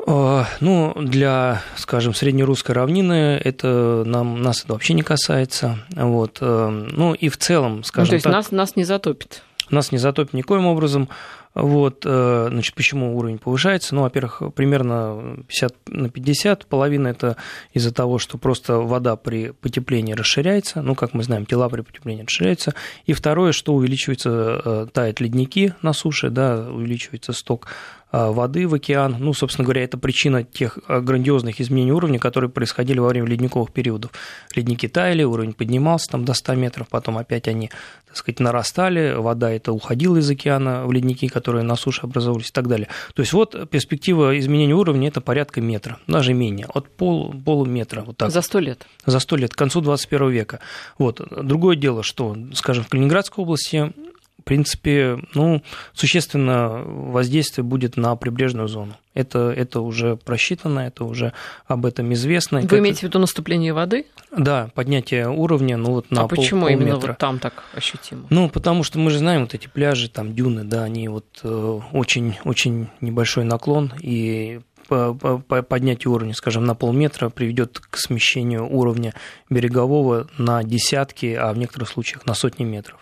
[0.06, 5.78] А, ну, для, скажем, среднерусской равнины это нам, нас это вообще не касается.
[5.90, 6.38] Вот.
[6.40, 9.42] Э, ну и в целом, скажем ну, то есть так, нас, нас не затопит?
[9.70, 11.08] Нас не затопит никоим образом.
[11.52, 13.94] Вот, э, значит, почему уровень повышается?
[13.96, 17.36] Ну, во-первых, примерно 50 на 50, половина это
[17.72, 22.22] из-за того, что просто вода при потеплении расширяется, ну, как мы знаем, тела при потеплении
[22.22, 22.74] расширяются,
[23.06, 27.66] и второе, что увеличивается, э, тают ледники на суше, да, увеличивается сток
[28.12, 29.16] воды в океан.
[29.18, 33.72] Ну, собственно говоря, это причина тех э, грандиозных изменений уровня, которые происходили во время ледниковых
[33.72, 34.10] периодов.
[34.54, 37.70] Ледники таяли, уровень поднимался там до 100 метров, потом опять они,
[38.08, 42.52] так сказать, нарастали, вода это уходила из океана в ледники, которые на суше образовывались и
[42.52, 42.88] так далее.
[43.14, 48.02] То есть вот перспектива изменения уровня– это порядка метра, даже менее, от пол, полуметра.
[48.02, 48.30] Вот так.
[48.30, 48.86] За сто лет?
[49.06, 50.60] За сто лет, к концу 21 века.
[50.98, 51.20] Вот.
[51.30, 53.92] Другое дело, что, скажем, в Калининградской области
[54.40, 58.94] в принципе, ну, существенно воздействие будет на прибрежную зону.
[59.12, 61.32] Это, это уже просчитано, это уже
[61.66, 62.60] об этом известно.
[62.60, 62.78] Вы как...
[62.78, 64.06] имеете в виду наступление воды?
[64.36, 66.84] Да, поднятие уровня, ну вот на А пол, почему полметра.
[66.84, 68.26] именно вот там так ощутимо?
[68.30, 71.80] Ну, потому что мы же знаем вот эти пляжи, там дюны, да, они вот э,
[71.92, 79.14] очень, очень небольшой наклон, и поднятие уровня, скажем, на полметра приведет к смещению уровня
[79.48, 82.98] берегового на десятки, а в некоторых случаях на сотни метров.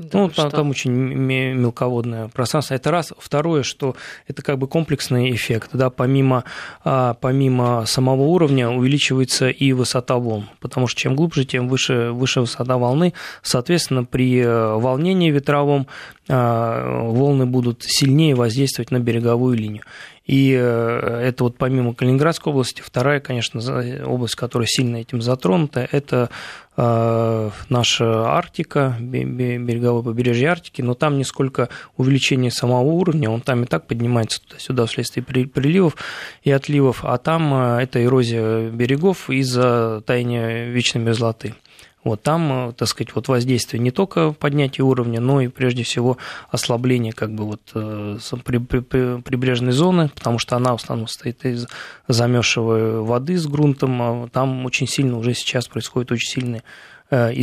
[0.00, 2.74] Да, ну, там, там очень мелководное пространство.
[2.74, 3.12] Это раз.
[3.18, 5.70] Второе, что это как бы комплексный эффект.
[5.74, 6.44] Да, помимо,
[6.84, 12.40] а, помимо самого уровня увеличивается и высота волн, потому что чем глубже, тем выше, выше
[12.40, 13.12] высота волны.
[13.42, 15.86] Соответственно, при э, волнении ветровом
[16.28, 19.82] а, волны будут сильнее воздействовать на береговую линию.
[20.30, 23.60] И э, это вот помимо Калининградской области, вторая, конечно,
[24.06, 26.30] область, которая сильно этим затронута, это
[26.76, 33.64] э, наша Арктика, береговое побережье Арктики, но там не сколько увеличение самого уровня, он там
[33.64, 35.96] и так поднимается туда-сюда вследствие приливов
[36.44, 41.56] и отливов, а там э, это эрозия берегов из-за таяния вечной мерзлоты.
[42.02, 46.16] Вот там, э, так сказать, вот воздействие не только поднятие уровня, но и прежде всего
[46.50, 51.66] ослабление как бы вот э, прибрежной зоны, потому что она в основном состоит из
[52.08, 56.62] замерзшего воды с грунтом, а там очень сильно уже сейчас происходят очень сильные
[57.10, 57.34] э,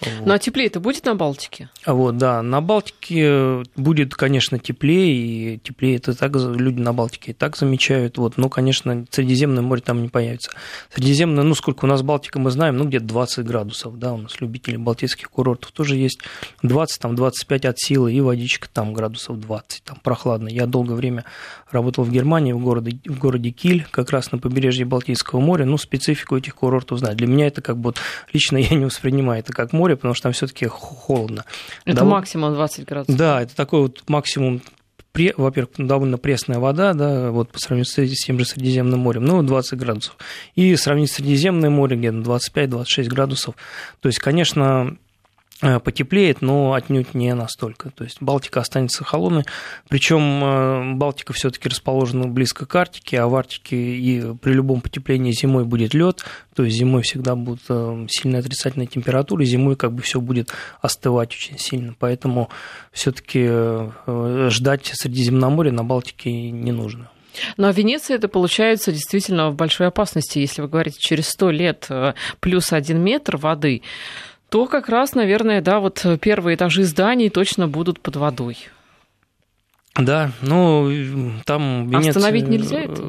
[0.00, 0.26] изменения.
[0.26, 1.68] Ну а теплее это будет на Балтике?
[1.86, 7.34] Вот, да, на Балтике будет, конечно, теплее, и теплее это так люди на Балтике и
[7.34, 10.50] так замечают, вот, но, конечно, Средиземное море там не появится.
[10.94, 14.40] Средиземное, ну, сколько у нас Балтика, мы знаем, ну, где-то 20 градусов, да, у нас
[14.40, 16.20] любители балтийских курортов тоже есть
[16.62, 20.48] 20, там, 25 от силы, и водичка там градусов 20, там, прохладно.
[20.48, 21.24] Я долгое время
[21.70, 25.78] работал в Германии, в городе, в городе Киль, как раз на побережье Балтийского моря, ну,
[25.78, 27.16] специфику этих курортов знаю.
[27.16, 27.98] Для меня это как бы, вот,
[28.32, 31.44] лично я не воспринимаю это как море, потому что там все-таки холодно.
[31.84, 32.08] Это Дов...
[32.08, 33.16] максимум 20 градусов.
[33.16, 34.62] Да, это такой вот максимум
[35.36, 39.78] во-первых, довольно пресная вода, да, вот по сравнению с тем же Средиземным морем, ну, 20
[39.78, 40.16] градусов.
[40.54, 43.54] И сравнить с Средиземным морем где-то 25-26 градусов.
[44.00, 44.98] То есть, конечно,
[45.60, 47.90] потеплеет, но отнюдь не настолько.
[47.90, 49.44] То есть Балтика останется холодной.
[49.88, 55.32] Причем э, Балтика все-таки расположена близко к Арктике, а в Арктике и при любом потеплении
[55.32, 60.02] зимой будет лед, то есть зимой всегда будут э, сильно отрицательные температуры, зимой как бы
[60.02, 61.94] все будет остывать очень сильно.
[61.98, 62.50] Поэтому
[62.92, 63.48] все-таки
[64.50, 67.10] ждать Средиземноморья на Балтике не нужно.
[67.56, 71.88] Ну а Венеция это получается действительно в большой опасности, если вы говорите через сто лет
[72.40, 73.82] плюс один метр воды
[74.56, 78.56] то как раз, наверное, да, вот первые этажи зданий точно будут под водой.
[79.98, 80.90] Да, ну
[81.46, 82.10] там Венеция...
[82.10, 83.02] Остановить нельзя это?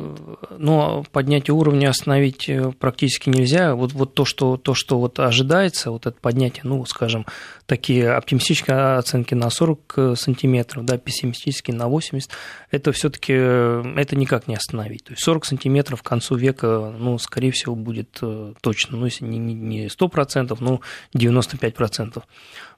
[0.58, 3.76] Ну, поднятие уровня остановить э, практически нельзя.
[3.76, 7.26] Вот, вот то, что, то, что вот ожидается, вот это поднятие, ну, скажем,
[7.65, 12.32] такие оптимистические оценки на 40 э, сантиметров, да, пессимистические на 80,
[12.71, 15.04] это все таки э, это никак не остановить.
[15.04, 18.21] То есть 40 сантиметров к концу века, ну, скорее всего, будет
[18.62, 20.82] точно, ну, если не, не 100%, ну,
[21.13, 22.23] 95%.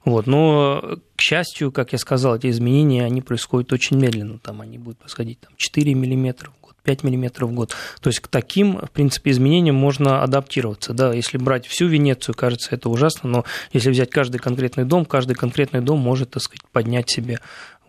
[0.04, 0.26] Вот.
[0.26, 4.38] Но, к счастью, как я сказал, эти изменения, они происходят очень медленно.
[4.38, 7.74] Там они будут происходить там, 4 миллиметра в год, 5 миллиметров в год.
[8.00, 10.94] То есть к таким, в принципе, изменениям можно адаптироваться.
[10.94, 11.12] Да?
[11.12, 15.82] Если брать всю Венецию, кажется, это ужасно, но если взять каждый конкретный дом, каждый конкретный
[15.82, 17.38] дом может, так сказать, поднять себе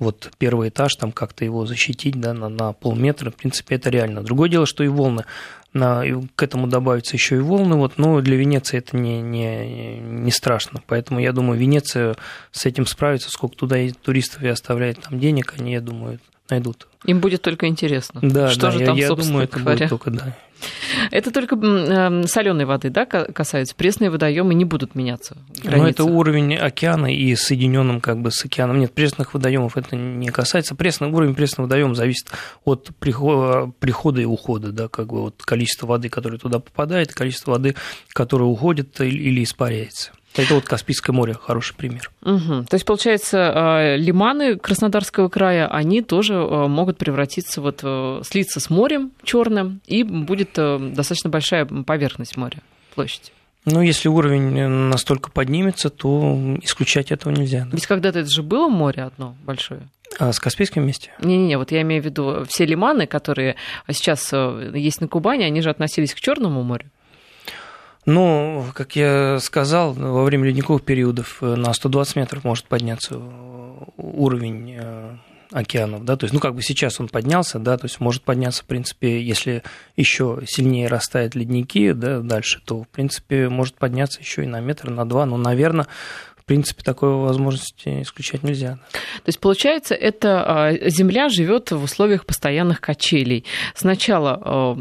[0.02, 4.24] вот первый этаж, там как-то его защитить да, на, на полметра, в принципе, это реально.
[4.24, 5.26] Другое дело, что и волны
[5.74, 6.04] на,
[6.36, 10.82] к этому добавятся еще и волны, вот, но для Венеции это не, не, не страшно.
[10.88, 12.16] Поэтому я думаю, Венеция
[12.52, 16.20] с этим справится, сколько туда и туристов и оставляет там денег, они, я думаю,
[16.52, 16.88] найдут.
[17.06, 18.20] Им будет только интересно.
[18.22, 19.78] Да, что да, же я, там, я думаю, это говоря.
[19.78, 20.38] будет только да.
[21.12, 23.76] Это только эм, соленой воды, да, касается.
[23.76, 25.38] Пресные водоемы не будут меняться.
[25.64, 28.80] Ну, это уровень океана и соединенным как бы с океаном.
[28.80, 30.76] Нет, пресных водоемов это не касается.
[30.76, 32.28] Пресный уровень пресного водоема зависит
[32.64, 37.76] от прихода и ухода, да, как бы от количества воды, которая туда попадает, количество воды,
[38.14, 40.12] которая уходит или испаряется.
[40.36, 42.10] Это вот Каспийское море, хороший пример.
[42.22, 42.66] Угу.
[42.70, 47.80] То есть, получается, лиманы Краснодарского края, они тоже могут превратиться, вот,
[48.26, 52.60] слиться с морем черным, и будет достаточно большая поверхность моря,
[52.96, 53.34] площадь.
[53.66, 57.66] Ну, если уровень настолько поднимется, то исключать этого нельзя.
[57.66, 57.72] Да.
[57.74, 59.82] Ведь когда-то это же было море одно большое.
[60.18, 61.12] А с Каспийским вместе?
[61.22, 63.56] Не-не-не, вот я имею в виду все лиманы, которые
[63.90, 66.86] сейчас э, есть на Кубани, они же относились к Черному морю.
[68.06, 73.84] Ну, как я сказал, во время ледниковых периодов э, на 120 метров может подняться э,
[73.98, 74.80] уровень
[75.52, 78.64] океанов, да, то есть, ну, как бы сейчас он поднялся, да, то есть может подняться,
[78.64, 79.64] в принципе, если
[79.96, 84.90] еще сильнее растают ледники, да, дальше, то, в принципе, может подняться еще и на метр,
[84.90, 85.88] на два, но, наверное,
[86.38, 88.80] в принципе, такой возможности исключать нельзя.
[88.94, 93.46] То есть, получается, это а, Земля живет в условиях постоянных качелей.
[93.76, 94.76] Сначала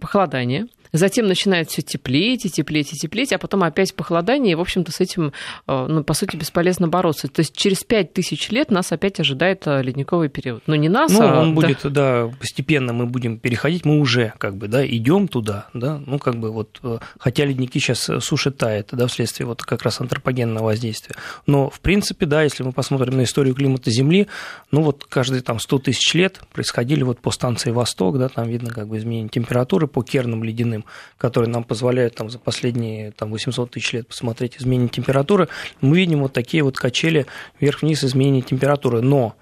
[0.00, 4.60] похолодание, Затем начинает все теплеть и теплеть и теплеть, а потом опять похолодание, и, в
[4.60, 5.32] общем-то, с этим,
[5.66, 7.28] э, ну, по сути, бесполезно бороться.
[7.28, 10.62] То есть через 5000 лет нас опять ожидает э, ледниковый период.
[10.66, 11.40] Но не нас, ну, а...
[11.40, 16.00] он будет, да, постепенно мы будем переходить, мы уже, как бы, да, идем туда, да,
[16.06, 20.00] ну, как бы вот, э, хотя ледники сейчас суши тает, да, вследствие вот как раз
[20.00, 21.16] антропогенного воздействия.
[21.46, 24.28] Но, в принципе, да, если мы посмотрим на историю климата Земли,
[24.70, 28.70] ну, вот каждые там 100 тысяч лет происходили вот по станции Восток, да, там видно
[28.70, 30.85] как бы изменение температуры по керным ледяным
[31.18, 35.48] которые нам позволяют там, за последние там, 800 тысяч лет посмотреть изменение температуры,
[35.80, 37.26] мы видим вот такие вот качели
[37.60, 39.00] вверх-вниз изменения температуры.
[39.00, 39.36] Но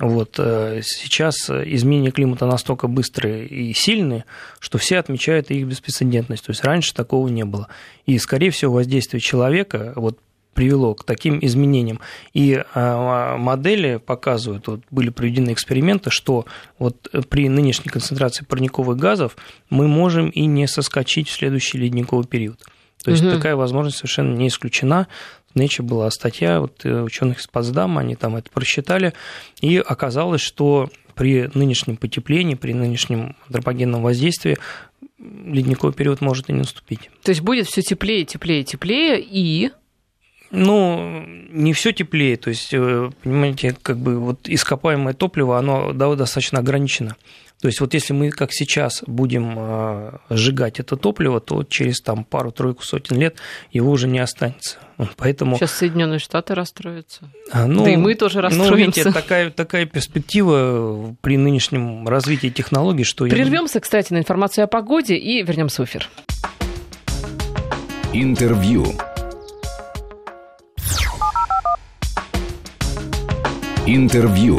[0.00, 4.24] вот э, сейчас изменения климата настолько быстрые и сильные,
[4.60, 6.44] что все отмечают их беспрецедентность.
[6.46, 7.68] То есть раньше такого не было.
[8.06, 10.18] И, скорее всего, воздействие человека, вот
[10.58, 12.00] привело к таким изменениям.
[12.34, 16.46] И а, модели показывают, вот были проведены эксперименты, что
[16.80, 19.36] вот при нынешней концентрации парниковых газов
[19.70, 22.58] мы можем и не соскочить в следующий ледниковый период.
[23.04, 23.30] То есть угу.
[23.30, 25.06] такая возможность совершенно не исключена.
[25.54, 29.12] В Nature была статья вот, э, ученых из Потсдама, они там это просчитали,
[29.60, 34.58] и оказалось, что при нынешнем потеплении, при нынешнем антропогенном воздействии
[35.20, 37.10] ледниковый период может и не наступить.
[37.22, 39.70] То есть будет все теплее, теплее, теплее, и
[40.50, 46.58] ну, не все теплее, то есть, э, понимаете, как бы вот ископаемое топливо, оно достаточно
[46.60, 47.16] ограничено.
[47.60, 52.22] То есть вот если мы, как сейчас, будем э, сжигать это топливо, то через там
[52.22, 53.36] пару-тройку сотен лет
[53.72, 54.78] его уже не останется.
[55.16, 55.56] Поэтому...
[55.56, 57.30] Сейчас Соединенные Штаты расстроятся.
[57.50, 58.70] А, ну, да и мы тоже расстроимся.
[58.70, 63.26] Ну, видите, такая, такая перспектива при нынешнем развитии технологий, что...
[63.26, 63.80] Прервемся, я...
[63.80, 66.08] кстати, на информацию о погоде и вернемся в эфир.
[68.12, 68.86] Интервью.
[73.90, 74.58] Интервью.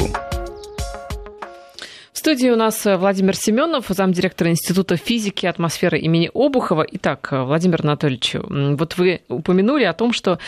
[2.12, 6.84] В студии у нас Владимир Семенов, замдиректора Института физики и атмосферы имени Обухова.
[6.90, 10.40] Итак, Владимир Анатольевич, вот вы упомянули о том, что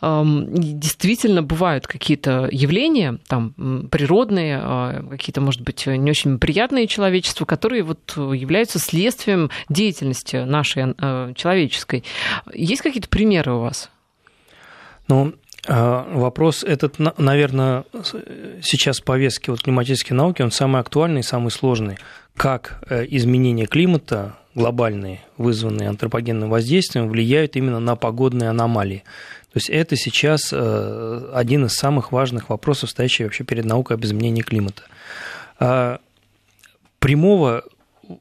[0.00, 7.44] э, действительно бывают какие-то явления, там, природные, э, какие-то, может быть, не очень приятные человечеству,
[7.44, 12.04] которые вот являются следствием деятельности нашей э, человеческой.
[12.54, 13.90] Есть какие-то примеры у вас?
[15.08, 15.34] Ну,
[15.68, 17.84] вопрос этот, наверное,
[18.62, 21.98] сейчас в повестке вот климатической науки, он самый актуальный и самый сложный.
[22.36, 29.04] Как э, изменения климата глобальные, вызванные антропогенным воздействием, влияют именно на погодные аномалии.
[29.52, 34.04] То есть это сейчас э, один из самых важных вопросов, стоящий вообще перед наукой об
[34.04, 34.82] изменении климата.
[35.58, 36.00] А,
[36.98, 37.64] прямого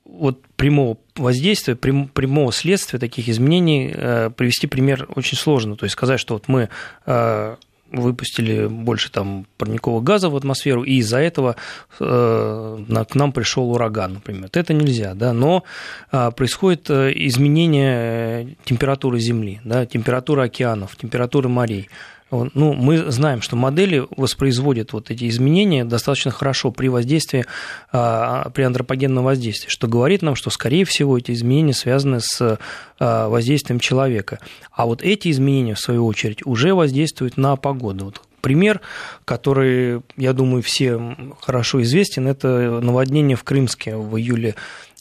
[0.05, 5.75] вот прямого воздействия, прямого следствия таких изменений э, привести пример очень сложно.
[5.75, 6.69] То есть сказать, что вот мы
[7.05, 7.55] э,
[7.91, 11.55] выпустили больше там парникового газа в атмосферу, и из-за этого
[11.99, 14.49] э, к нам пришел ураган, например.
[14.51, 15.63] Это нельзя, да, но
[16.11, 21.89] происходит изменение температуры Земли, да, температуры океанов, температуры морей.
[22.29, 27.45] Ну, мы знаем, что модели воспроизводят вот эти изменения достаточно хорошо при воздействии,
[27.91, 32.59] а, при антропогенном воздействии, что говорит нам, что, скорее всего, эти изменения связаны с
[32.99, 34.39] а, воздействием человека.
[34.71, 38.05] А вот эти изменения, в свою очередь, уже воздействуют на погоду.
[38.05, 38.81] Вот пример,
[39.23, 44.55] который, я думаю, всем хорошо известен, это наводнение в Крымске в июле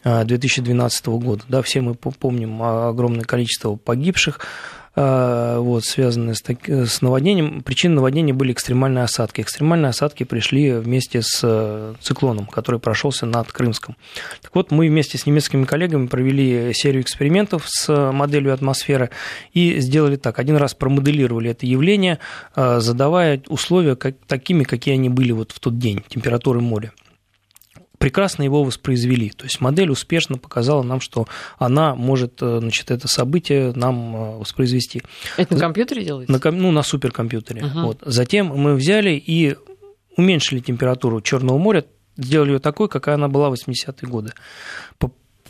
[0.05, 1.43] 2012 года.
[1.49, 4.47] Да, все мы помним огромное количество погибших, а,
[4.97, 7.63] вот, связанные с, так, с наводнением.
[7.63, 9.43] Причиной наводнения были экстремальные осадки.
[9.43, 13.97] Экстремальные осадки пришли вместе с э, циклоном, который прошелся над Крымском.
[14.41, 19.11] Так вот, мы вместе с немецкими коллегами провели серию экспериментов с моделью атмосферы
[19.53, 20.39] и сделали так.
[20.39, 22.19] Один раз промоделировали это явление,
[22.55, 26.93] э, задавая условия как, такими, какие они были вот в тот день, температуры моря
[27.99, 29.31] прекрасно его воспроизвели.
[29.31, 31.27] То есть модель успешно показала нам, что
[31.59, 35.03] она может значит, это событие нам воспроизвести.
[35.37, 36.33] Это на компьютере делается?
[36.33, 37.65] На, ну, на суперкомпьютере.
[37.65, 37.81] Угу.
[37.81, 37.99] Вот.
[38.05, 39.57] Затем мы взяли и
[40.17, 41.85] уменьшили температуру Черного моря,
[42.17, 44.33] сделали ее такой, какая она была в 80-е годы.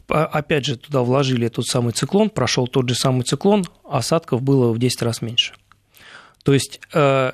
[0.09, 4.79] Опять же, туда вложили тот самый циклон, прошел тот же самый циклон, осадков было в
[4.79, 5.55] 10 раз меньше.
[6.45, 7.33] То есть э,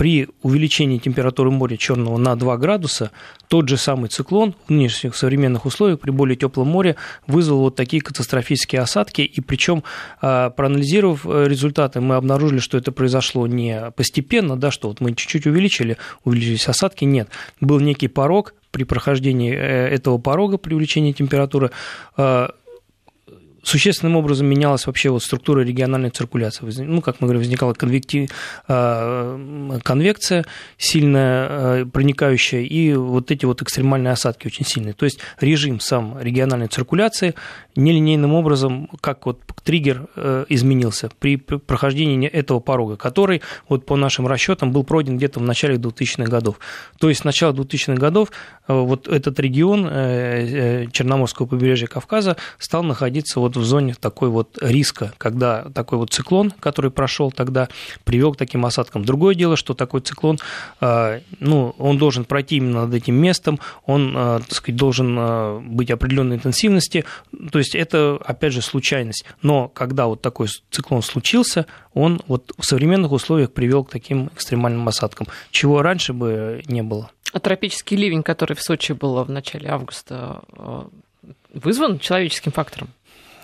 [0.00, 3.10] при увеличении температуры моря Черного на 2 градуса
[3.48, 6.96] тот же самый циклон в нынешних современных условиях при более теплом море
[7.26, 9.20] вызвал вот такие катастрофические осадки.
[9.20, 9.84] И причем,
[10.22, 15.14] а, проанализировав э, результаты, мы обнаружили, что это произошло не постепенно, да, что вот мы
[15.14, 17.04] чуть-чуть увеличили, увеличились осадки.
[17.04, 17.28] Нет,
[17.60, 21.70] был некий порог, при прохождении э, этого порога при увеличении температуры
[22.16, 22.52] а,
[23.62, 26.64] существенным образом менялась вообще вот структура региональной циркуляции.
[26.82, 28.30] Ну, как мы говорим, возникала конвектив...
[28.68, 29.38] А,
[29.82, 30.44] конвекция
[30.78, 34.94] сильная, а, проникающая, и вот эти вот экстремальные осадки очень сильные.
[34.94, 37.34] То есть режим сам региональной циркуляции
[37.76, 44.26] нелинейным образом, как вот триггер э, изменился при прохождении этого порога, который, вот по нашим
[44.26, 46.58] расчетам, был пройден где-то в начале 2000-х годов.
[46.98, 48.30] То есть с начала 2000-х годов
[48.66, 54.58] э, вот этот регион э, Черноморского побережья Кавказа стал находиться вот в зоне такой вот
[54.60, 57.68] риска, когда такой вот циклон, который прошел тогда,
[58.04, 59.04] привел к таким осадкам.
[59.04, 60.38] Другое дело, что такой циклон,
[60.80, 67.04] ну, он должен пройти именно над этим местом, он, так сказать, должен быть определенной интенсивности,
[67.50, 69.24] то есть это, опять же, случайность.
[69.42, 74.86] Но когда вот такой циклон случился, он вот в современных условиях привел к таким экстремальным
[74.88, 77.10] осадкам, чего раньше бы не было.
[77.32, 80.42] А тропический ливень, который в Сочи был в начале августа,
[81.54, 82.88] вызван человеческим фактором?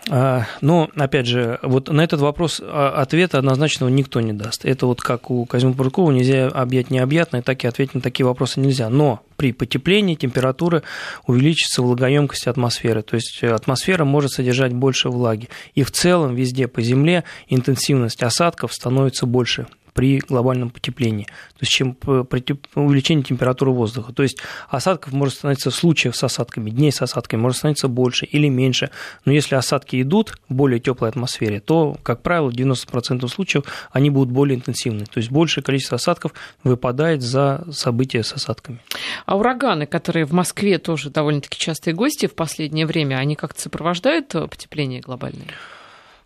[0.09, 4.65] А, но, опять же, вот на этот вопрос а, ответа однозначного никто не даст.
[4.65, 8.61] Это вот как у Казима Буркова нельзя объять необъятное, так и ответить на такие вопросы
[8.61, 8.89] нельзя.
[8.89, 10.83] Но при потеплении температура
[11.27, 13.03] увеличится влагоемкость атмосферы.
[13.03, 15.49] То есть атмосфера может содержать больше влаги.
[15.75, 21.73] И в целом везде по Земле интенсивность осадков становится больше при глобальном потеплении, то есть
[21.73, 22.45] чем при
[22.75, 24.13] увеличении температуры воздуха.
[24.13, 24.39] То есть
[24.69, 28.91] осадков может становиться, случаев с осадками, дней с осадками может становиться больше или меньше,
[29.25, 34.11] но если осадки идут в более теплой атмосфере, то, как правило, в 90% случаев они
[34.11, 38.81] будут более интенсивны, то есть большее количество осадков выпадает за события с осадками.
[39.25, 44.29] А ураганы, которые в Москве тоже довольно-таки частые гости в последнее время, они как-то сопровождают
[44.29, 45.47] потепление глобальное?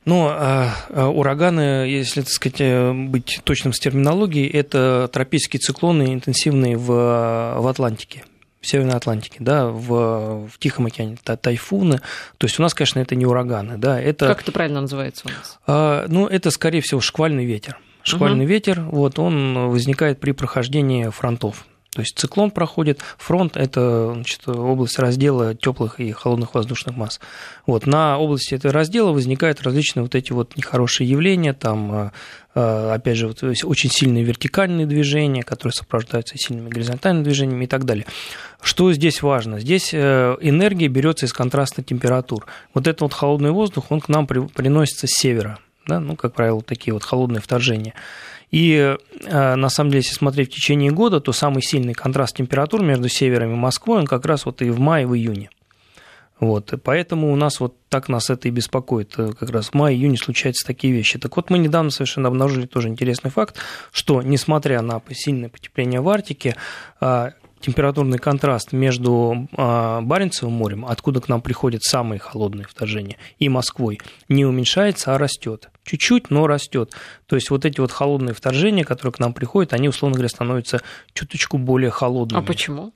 [0.05, 6.15] Но а, а, ураганы, если так сказать, э, быть точным с терминологией, это тропические циклоны,
[6.15, 8.25] интенсивные в, в Атлантике
[8.61, 12.01] в Северной Атлантике, да, в, в Тихом океане, тайфуны.
[12.39, 14.27] То есть у нас, конечно, это не ураганы, да, это...
[14.29, 15.59] Как это правильно называется у нас?
[15.67, 17.79] А, ну, это, скорее всего, шквальный ветер.
[18.03, 18.51] Шквальный угу.
[18.51, 21.67] ветер, вот он возникает при прохождении фронтов.
[21.93, 27.19] То есть циклон проходит, фронт– это значит, область раздела теплых и холодных воздушных масс.
[27.67, 32.11] Вот, на области этого раздела возникают различные вот эти вот нехорошие явления, там, э,
[32.55, 37.85] э, опять же, вот очень сильные вертикальные движения, которые сопровождаются сильными горизонтальными движениями и так
[37.85, 38.07] далее.
[38.63, 39.59] Что здесь важно?
[39.59, 42.47] Здесь э, энергия берется из контрастных температур.
[42.73, 46.63] Вот этот вот холодный воздух, он к нам приносится с севера, да, ну, как правило,
[46.63, 47.95] такие вот холодные вторжения.
[48.51, 48.97] И
[49.27, 53.09] э, на самом деле, если смотреть в течение года, то самый сильный контраст температур между
[53.09, 55.51] севером и Москвой, он как раз вот и в мае, и в июне.
[56.41, 59.13] Вот, и поэтому у нас вот так нас это и беспокоит.
[59.19, 61.19] Э, как раз в мае-июне случаются такие вещи.
[61.19, 63.57] Так вот, мы недавно совершенно обнаружили тоже интересный факт,
[63.93, 66.57] что несмотря на сильное потепление в Арктике,
[66.99, 73.49] а, температурный контраст между а, Баренцевым морем, откуда к нам приходят самые холодные вторжения, и
[73.49, 75.69] Москвой, не уменьшается, а растет.
[75.85, 76.93] Чуть-чуть, но растет.
[77.27, 80.83] То есть вот эти вот холодные вторжения, которые к нам приходят, они, условно говоря, становятся
[81.13, 82.43] чуточку более холодными.
[82.43, 82.93] А почему?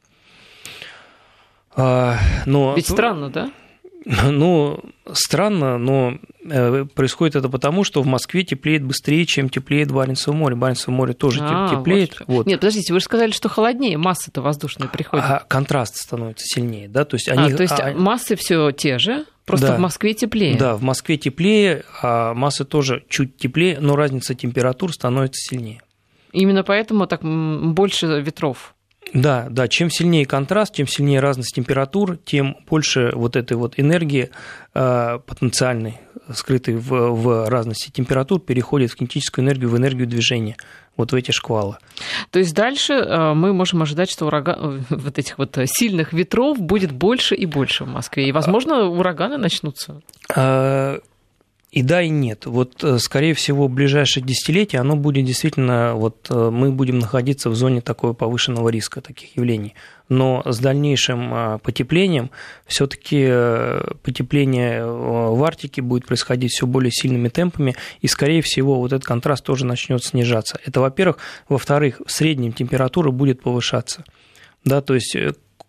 [1.76, 2.74] А, но...
[2.74, 3.50] Ведь странно, да?
[4.04, 4.80] Ну,
[5.12, 10.54] странно, но э, происходит это потому, что в Москве теплеет быстрее, чем теплеет Баренцево море.
[10.56, 12.20] Баренцево море тоже а, теплеет.
[12.26, 12.46] Вот.
[12.46, 15.24] Нет, подождите, вы же сказали, что холоднее, масса-то воздушная приходит.
[15.26, 17.04] А контраст становится сильнее, да?
[17.04, 17.94] То есть, они, а, то есть а...
[17.94, 20.56] массы все те же, просто да, в Москве теплее.
[20.56, 25.80] Да, в Москве теплее, а массы тоже чуть теплее, но разница температур становится сильнее.
[26.32, 28.74] Именно поэтому так больше ветров.
[29.12, 34.30] Да, да, чем сильнее контраст, чем сильнее разность температур, тем больше вот этой вот энергии
[34.74, 36.00] э, потенциальной,
[36.32, 40.56] скрытой в, в разности температур, переходит в кинетическую энергию, в энергию движения,
[40.96, 41.76] вот в эти шквалы.
[42.30, 46.90] То есть дальше э, мы можем ожидать, что ураган, вот этих вот сильных ветров будет
[46.90, 50.00] больше и больше в Москве, и, возможно, ураганы начнутся?
[51.74, 52.46] Э, И да, и нет.
[52.46, 57.50] Вот, э, скорее всего, в ближайшее десятилетие оно будет действительно, вот э, мы будем находиться
[57.50, 59.74] в зоне такого повышенного риска таких явлений.
[60.08, 62.30] Но с дальнейшим э, потеплением
[62.66, 63.26] все-таки
[64.02, 69.44] потепление в Арктике будет происходить все более сильными темпами, и, скорее всего, вот этот контраст
[69.44, 70.60] тоже начнет снижаться.
[70.64, 71.18] Это, во-первых.
[71.48, 74.04] Во-вторых, в среднем температура будет повышаться.
[74.64, 75.16] Да, то есть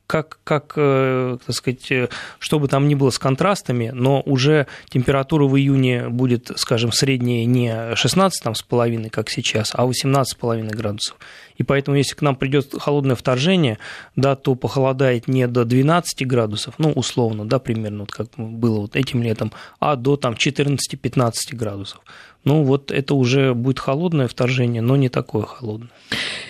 [0.07, 4.67] как, как э, так сказать, э, что бы там ни было с контрастами, но уже
[4.89, 10.31] температура в июне будет, скажем, средняя не 16 там, с половиной, как сейчас, а 18
[10.31, 11.17] с половиной градусов.
[11.57, 13.79] И поэтому, если к нам придет холодное вторжение,
[14.15, 18.95] да, то похолодает не до 12 градусов, ну, условно, да, примерно, вот как было вот
[18.95, 22.01] этим летом, а до там 14-15 градусов
[22.45, 25.89] ну вот это уже будет холодное вторжение, но не такое холодное.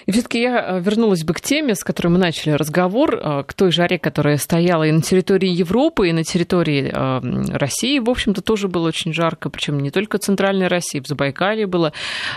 [0.06, 3.54] И все-таки я э, вернулась бы к теме, с которой мы начали разговор, э, к
[3.54, 8.00] той жаре, которая стояла и на территории Европы, и на территории э, России.
[8.00, 11.94] В общем-то, тоже было очень жарко, причем не только центральной России, в Забайкалье было,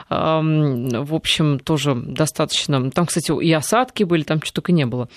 [0.08, 2.90] в общем, тоже достаточно.
[2.90, 5.08] Там, кстати, и осадки были, там что только не было.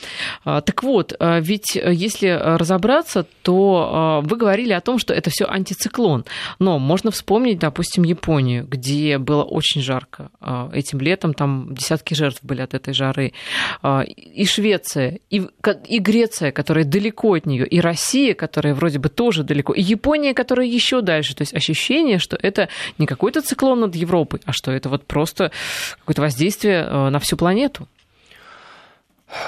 [0.44, 6.26] Так вот, ведь если разобраться, то вы говорили о том, что это все антициклон.
[6.60, 12.14] Но можно вспомнить, допустим, Японию Японию, где было очень жарко а, этим летом, там десятки
[12.14, 13.34] жертв были от этой жары,
[13.82, 15.48] а, и Швеция, и,
[15.88, 20.34] и Греция, которая далеко от нее, и Россия, которая вроде бы тоже далеко, и Япония,
[20.34, 21.36] которая еще дальше.
[21.36, 25.52] То есть ощущение, что это не какой-то циклон над Европой, а что это вот просто
[26.00, 27.88] какое-то воздействие а, на всю планету.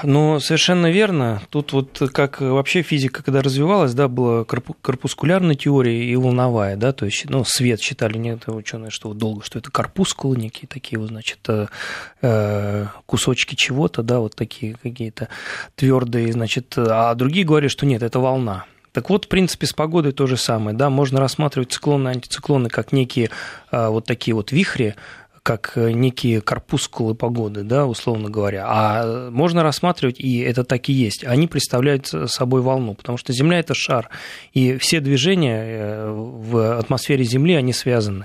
[0.02, 1.42] Ну, совершенно верно.
[1.50, 7.04] Тут вот как вообще физика, когда развивалась, да, была корпускулярная теория и волновая, да, то
[7.04, 11.08] есть, ну, свет считали некоторые ученые, что вот долго, что это корпускулы некие такие вот,
[11.08, 11.66] значит, э,
[12.22, 15.28] э, кусочки чего-то, да, вот такие какие-то
[15.76, 18.64] твердые, значит, а другие говорят, что нет, это волна.
[18.92, 22.92] Так вот, в принципе, с погодой то же самое, да, можно рассматривать циклоны, антициклоны как
[22.92, 23.28] некие
[23.70, 24.94] э, вот такие вот вихри,
[25.44, 28.64] как э, некие корпускулы погоды, да, условно говоря.
[28.66, 33.58] А можно рассматривать, и это так и есть, они представляют собой волну, потому что Земля–
[33.60, 34.08] это шар,
[34.54, 38.24] и все движения э, в атмосфере Земли, они связаны.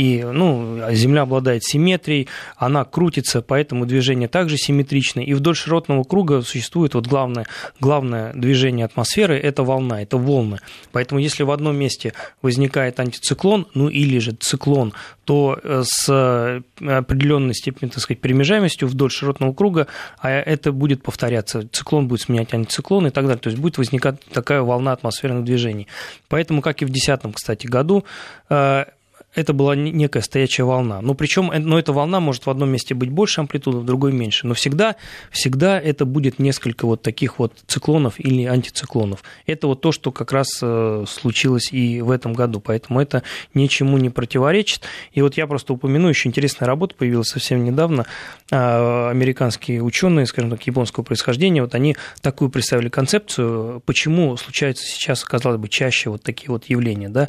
[0.00, 2.26] И ну, Земля обладает симметрией,
[2.56, 5.20] она крутится, поэтому движение также симметрично.
[5.20, 7.44] И вдоль широтного круга существует вот главное,
[7.80, 10.60] главное движение атмосферы– это волна, это волны.
[10.92, 14.94] Поэтому если в одном месте возникает антициклон, ну или же циклон,
[15.26, 19.86] то э, с определенной степенью, так сказать, перемежаемостью вдоль широтного круга
[20.18, 21.68] а это будет повторяться.
[21.70, 23.40] Циклон будет сменять антициклон и так далее.
[23.40, 25.88] То есть будет возникать такая волна атмосферных движений.
[26.28, 28.04] Поэтому, как и в 2010, кстати, году,
[28.48, 28.86] э,
[29.34, 31.00] это была некая стоячая волна.
[31.00, 34.46] Но причем, но эта волна может в одном месте быть больше амплитуды, в другой меньше.
[34.46, 34.96] Но всегда,
[35.30, 39.22] всегда это будет несколько вот таких вот циклонов или антициклонов.
[39.46, 42.60] Это вот то, что как раз э, случилось и в этом году.
[42.60, 43.22] Поэтому это
[43.54, 44.82] ничему не противоречит.
[45.12, 48.06] И вот я просто упомяну, еще интересная работа появилась совсем недавно.
[48.50, 55.22] А, американские ученые, скажем так, японского происхождения, вот они такую представили концепцию, почему случаются сейчас,
[55.24, 57.08] казалось бы, чаще вот такие вот явления.
[57.08, 57.28] Да?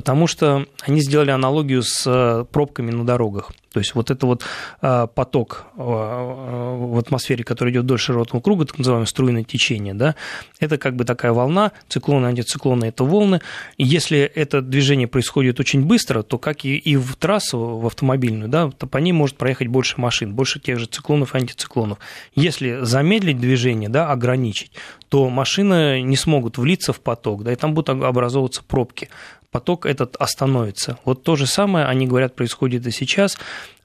[0.00, 3.52] Потому что они сделали аналогию с э, пробками на дорогах.
[3.70, 4.42] То есть вот это вот
[4.80, 10.14] э, поток э, в атмосфере, который идет вдоль широтного круга, так называемое струйное течение, да,
[10.58, 13.42] это как бы такая волна, циклоны, антициклоны– это волны.
[13.76, 18.70] И если это движение происходит очень быстро, то как и в трассу, в автомобильную, да,
[18.70, 21.98] то по ней может проехать больше машин, больше тех же циклонов и антициклонов.
[22.34, 24.72] Если замедлить движение, да, ограничить,
[25.10, 29.10] то машины не смогут влиться в поток, да, и там будут образовываться пробки
[29.50, 30.98] поток этот остановится.
[31.04, 33.36] Вот то же самое, они говорят, происходит и сейчас.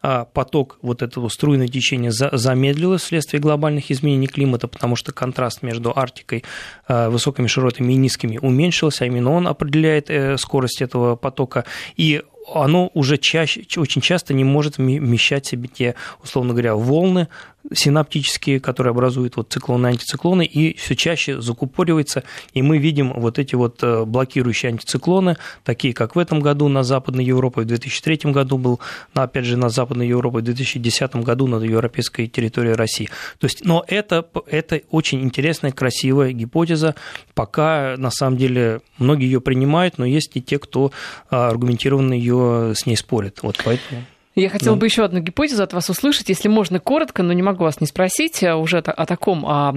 [0.02, 5.98] А поток вот этого струйного течения замедлилось вследствие глобальных изменений климата, потому что контраст между
[5.98, 6.44] Арктикой,
[6.88, 11.66] а, высокими широтами и низкими уменьшился, а именно он определяет э, скорость этого потока.
[11.98, 12.22] И
[12.54, 17.28] оно уже чаще, очень часто не может вмещать себе те, условно говоря, волны
[17.74, 23.40] синаптические, которые образуют вот циклоны и антициклоны, и все чаще закупоривается, и мы видим вот
[23.40, 28.32] эти вот э, блокирующие антициклоны, такие как в этом году на Западной Европе, в 2003
[28.32, 28.80] году был,
[29.14, 33.10] опять же, на Западной Европе, в 2010 году на европейской территории России.
[33.40, 36.96] То есть, но это, это очень интересная, красивая гипотеза,
[37.34, 40.92] пока на самом деле многие ее принимают, но есть и те, кто
[41.30, 43.40] а, аргументированно ее с ней спорят.
[43.42, 44.06] Вот поэтому...
[44.36, 44.82] Я хотела да.
[44.82, 47.88] бы еще одну гипотезу от вас услышать, если можно коротко, но не могу вас не
[47.88, 49.72] спросить а уже о таком о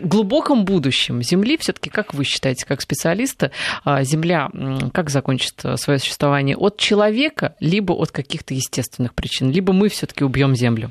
[0.00, 1.58] глубоком будущем Земли.
[1.58, 3.50] Все-таки, как вы считаете, как специалиста,
[3.84, 4.50] а, Земля
[4.94, 10.56] как закончит свое существование от человека, либо от каких-то естественных причин, либо мы все-таки убьем
[10.56, 10.90] Землю?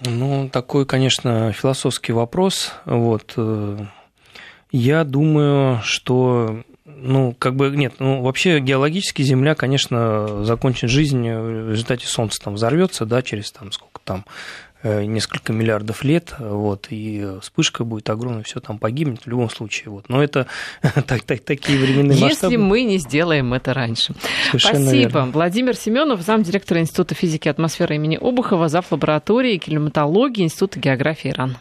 [0.00, 2.72] Ну, такой, конечно, философский вопрос.
[2.84, 3.32] Вот.
[3.36, 3.78] Э,
[4.70, 11.70] я думаю, что Ну, как бы нет, ну вообще геологически Земля, конечно, закончит жизнь в
[11.70, 14.24] результате Солнца там взорвется, да, через там сколько там
[14.86, 19.88] Э, несколько миллиардов лет, вот, и вспышка будет огромная, все там погибнет в любом случае.
[19.88, 20.10] Вот.
[20.10, 20.46] Но это
[20.82, 22.52] так, так, такие временные Если масштабы.
[22.52, 24.14] Если мы не сделаем это раньше.
[24.48, 25.20] Совершенно Спасибо.
[25.20, 25.32] Верно.
[25.32, 28.92] Владимир Семенов, замдиректора Института физики и атмосферы имени Обухова, зав.
[28.92, 31.56] лаборатории климатологии Института географии РАН.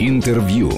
[0.00, 0.72] Интервью.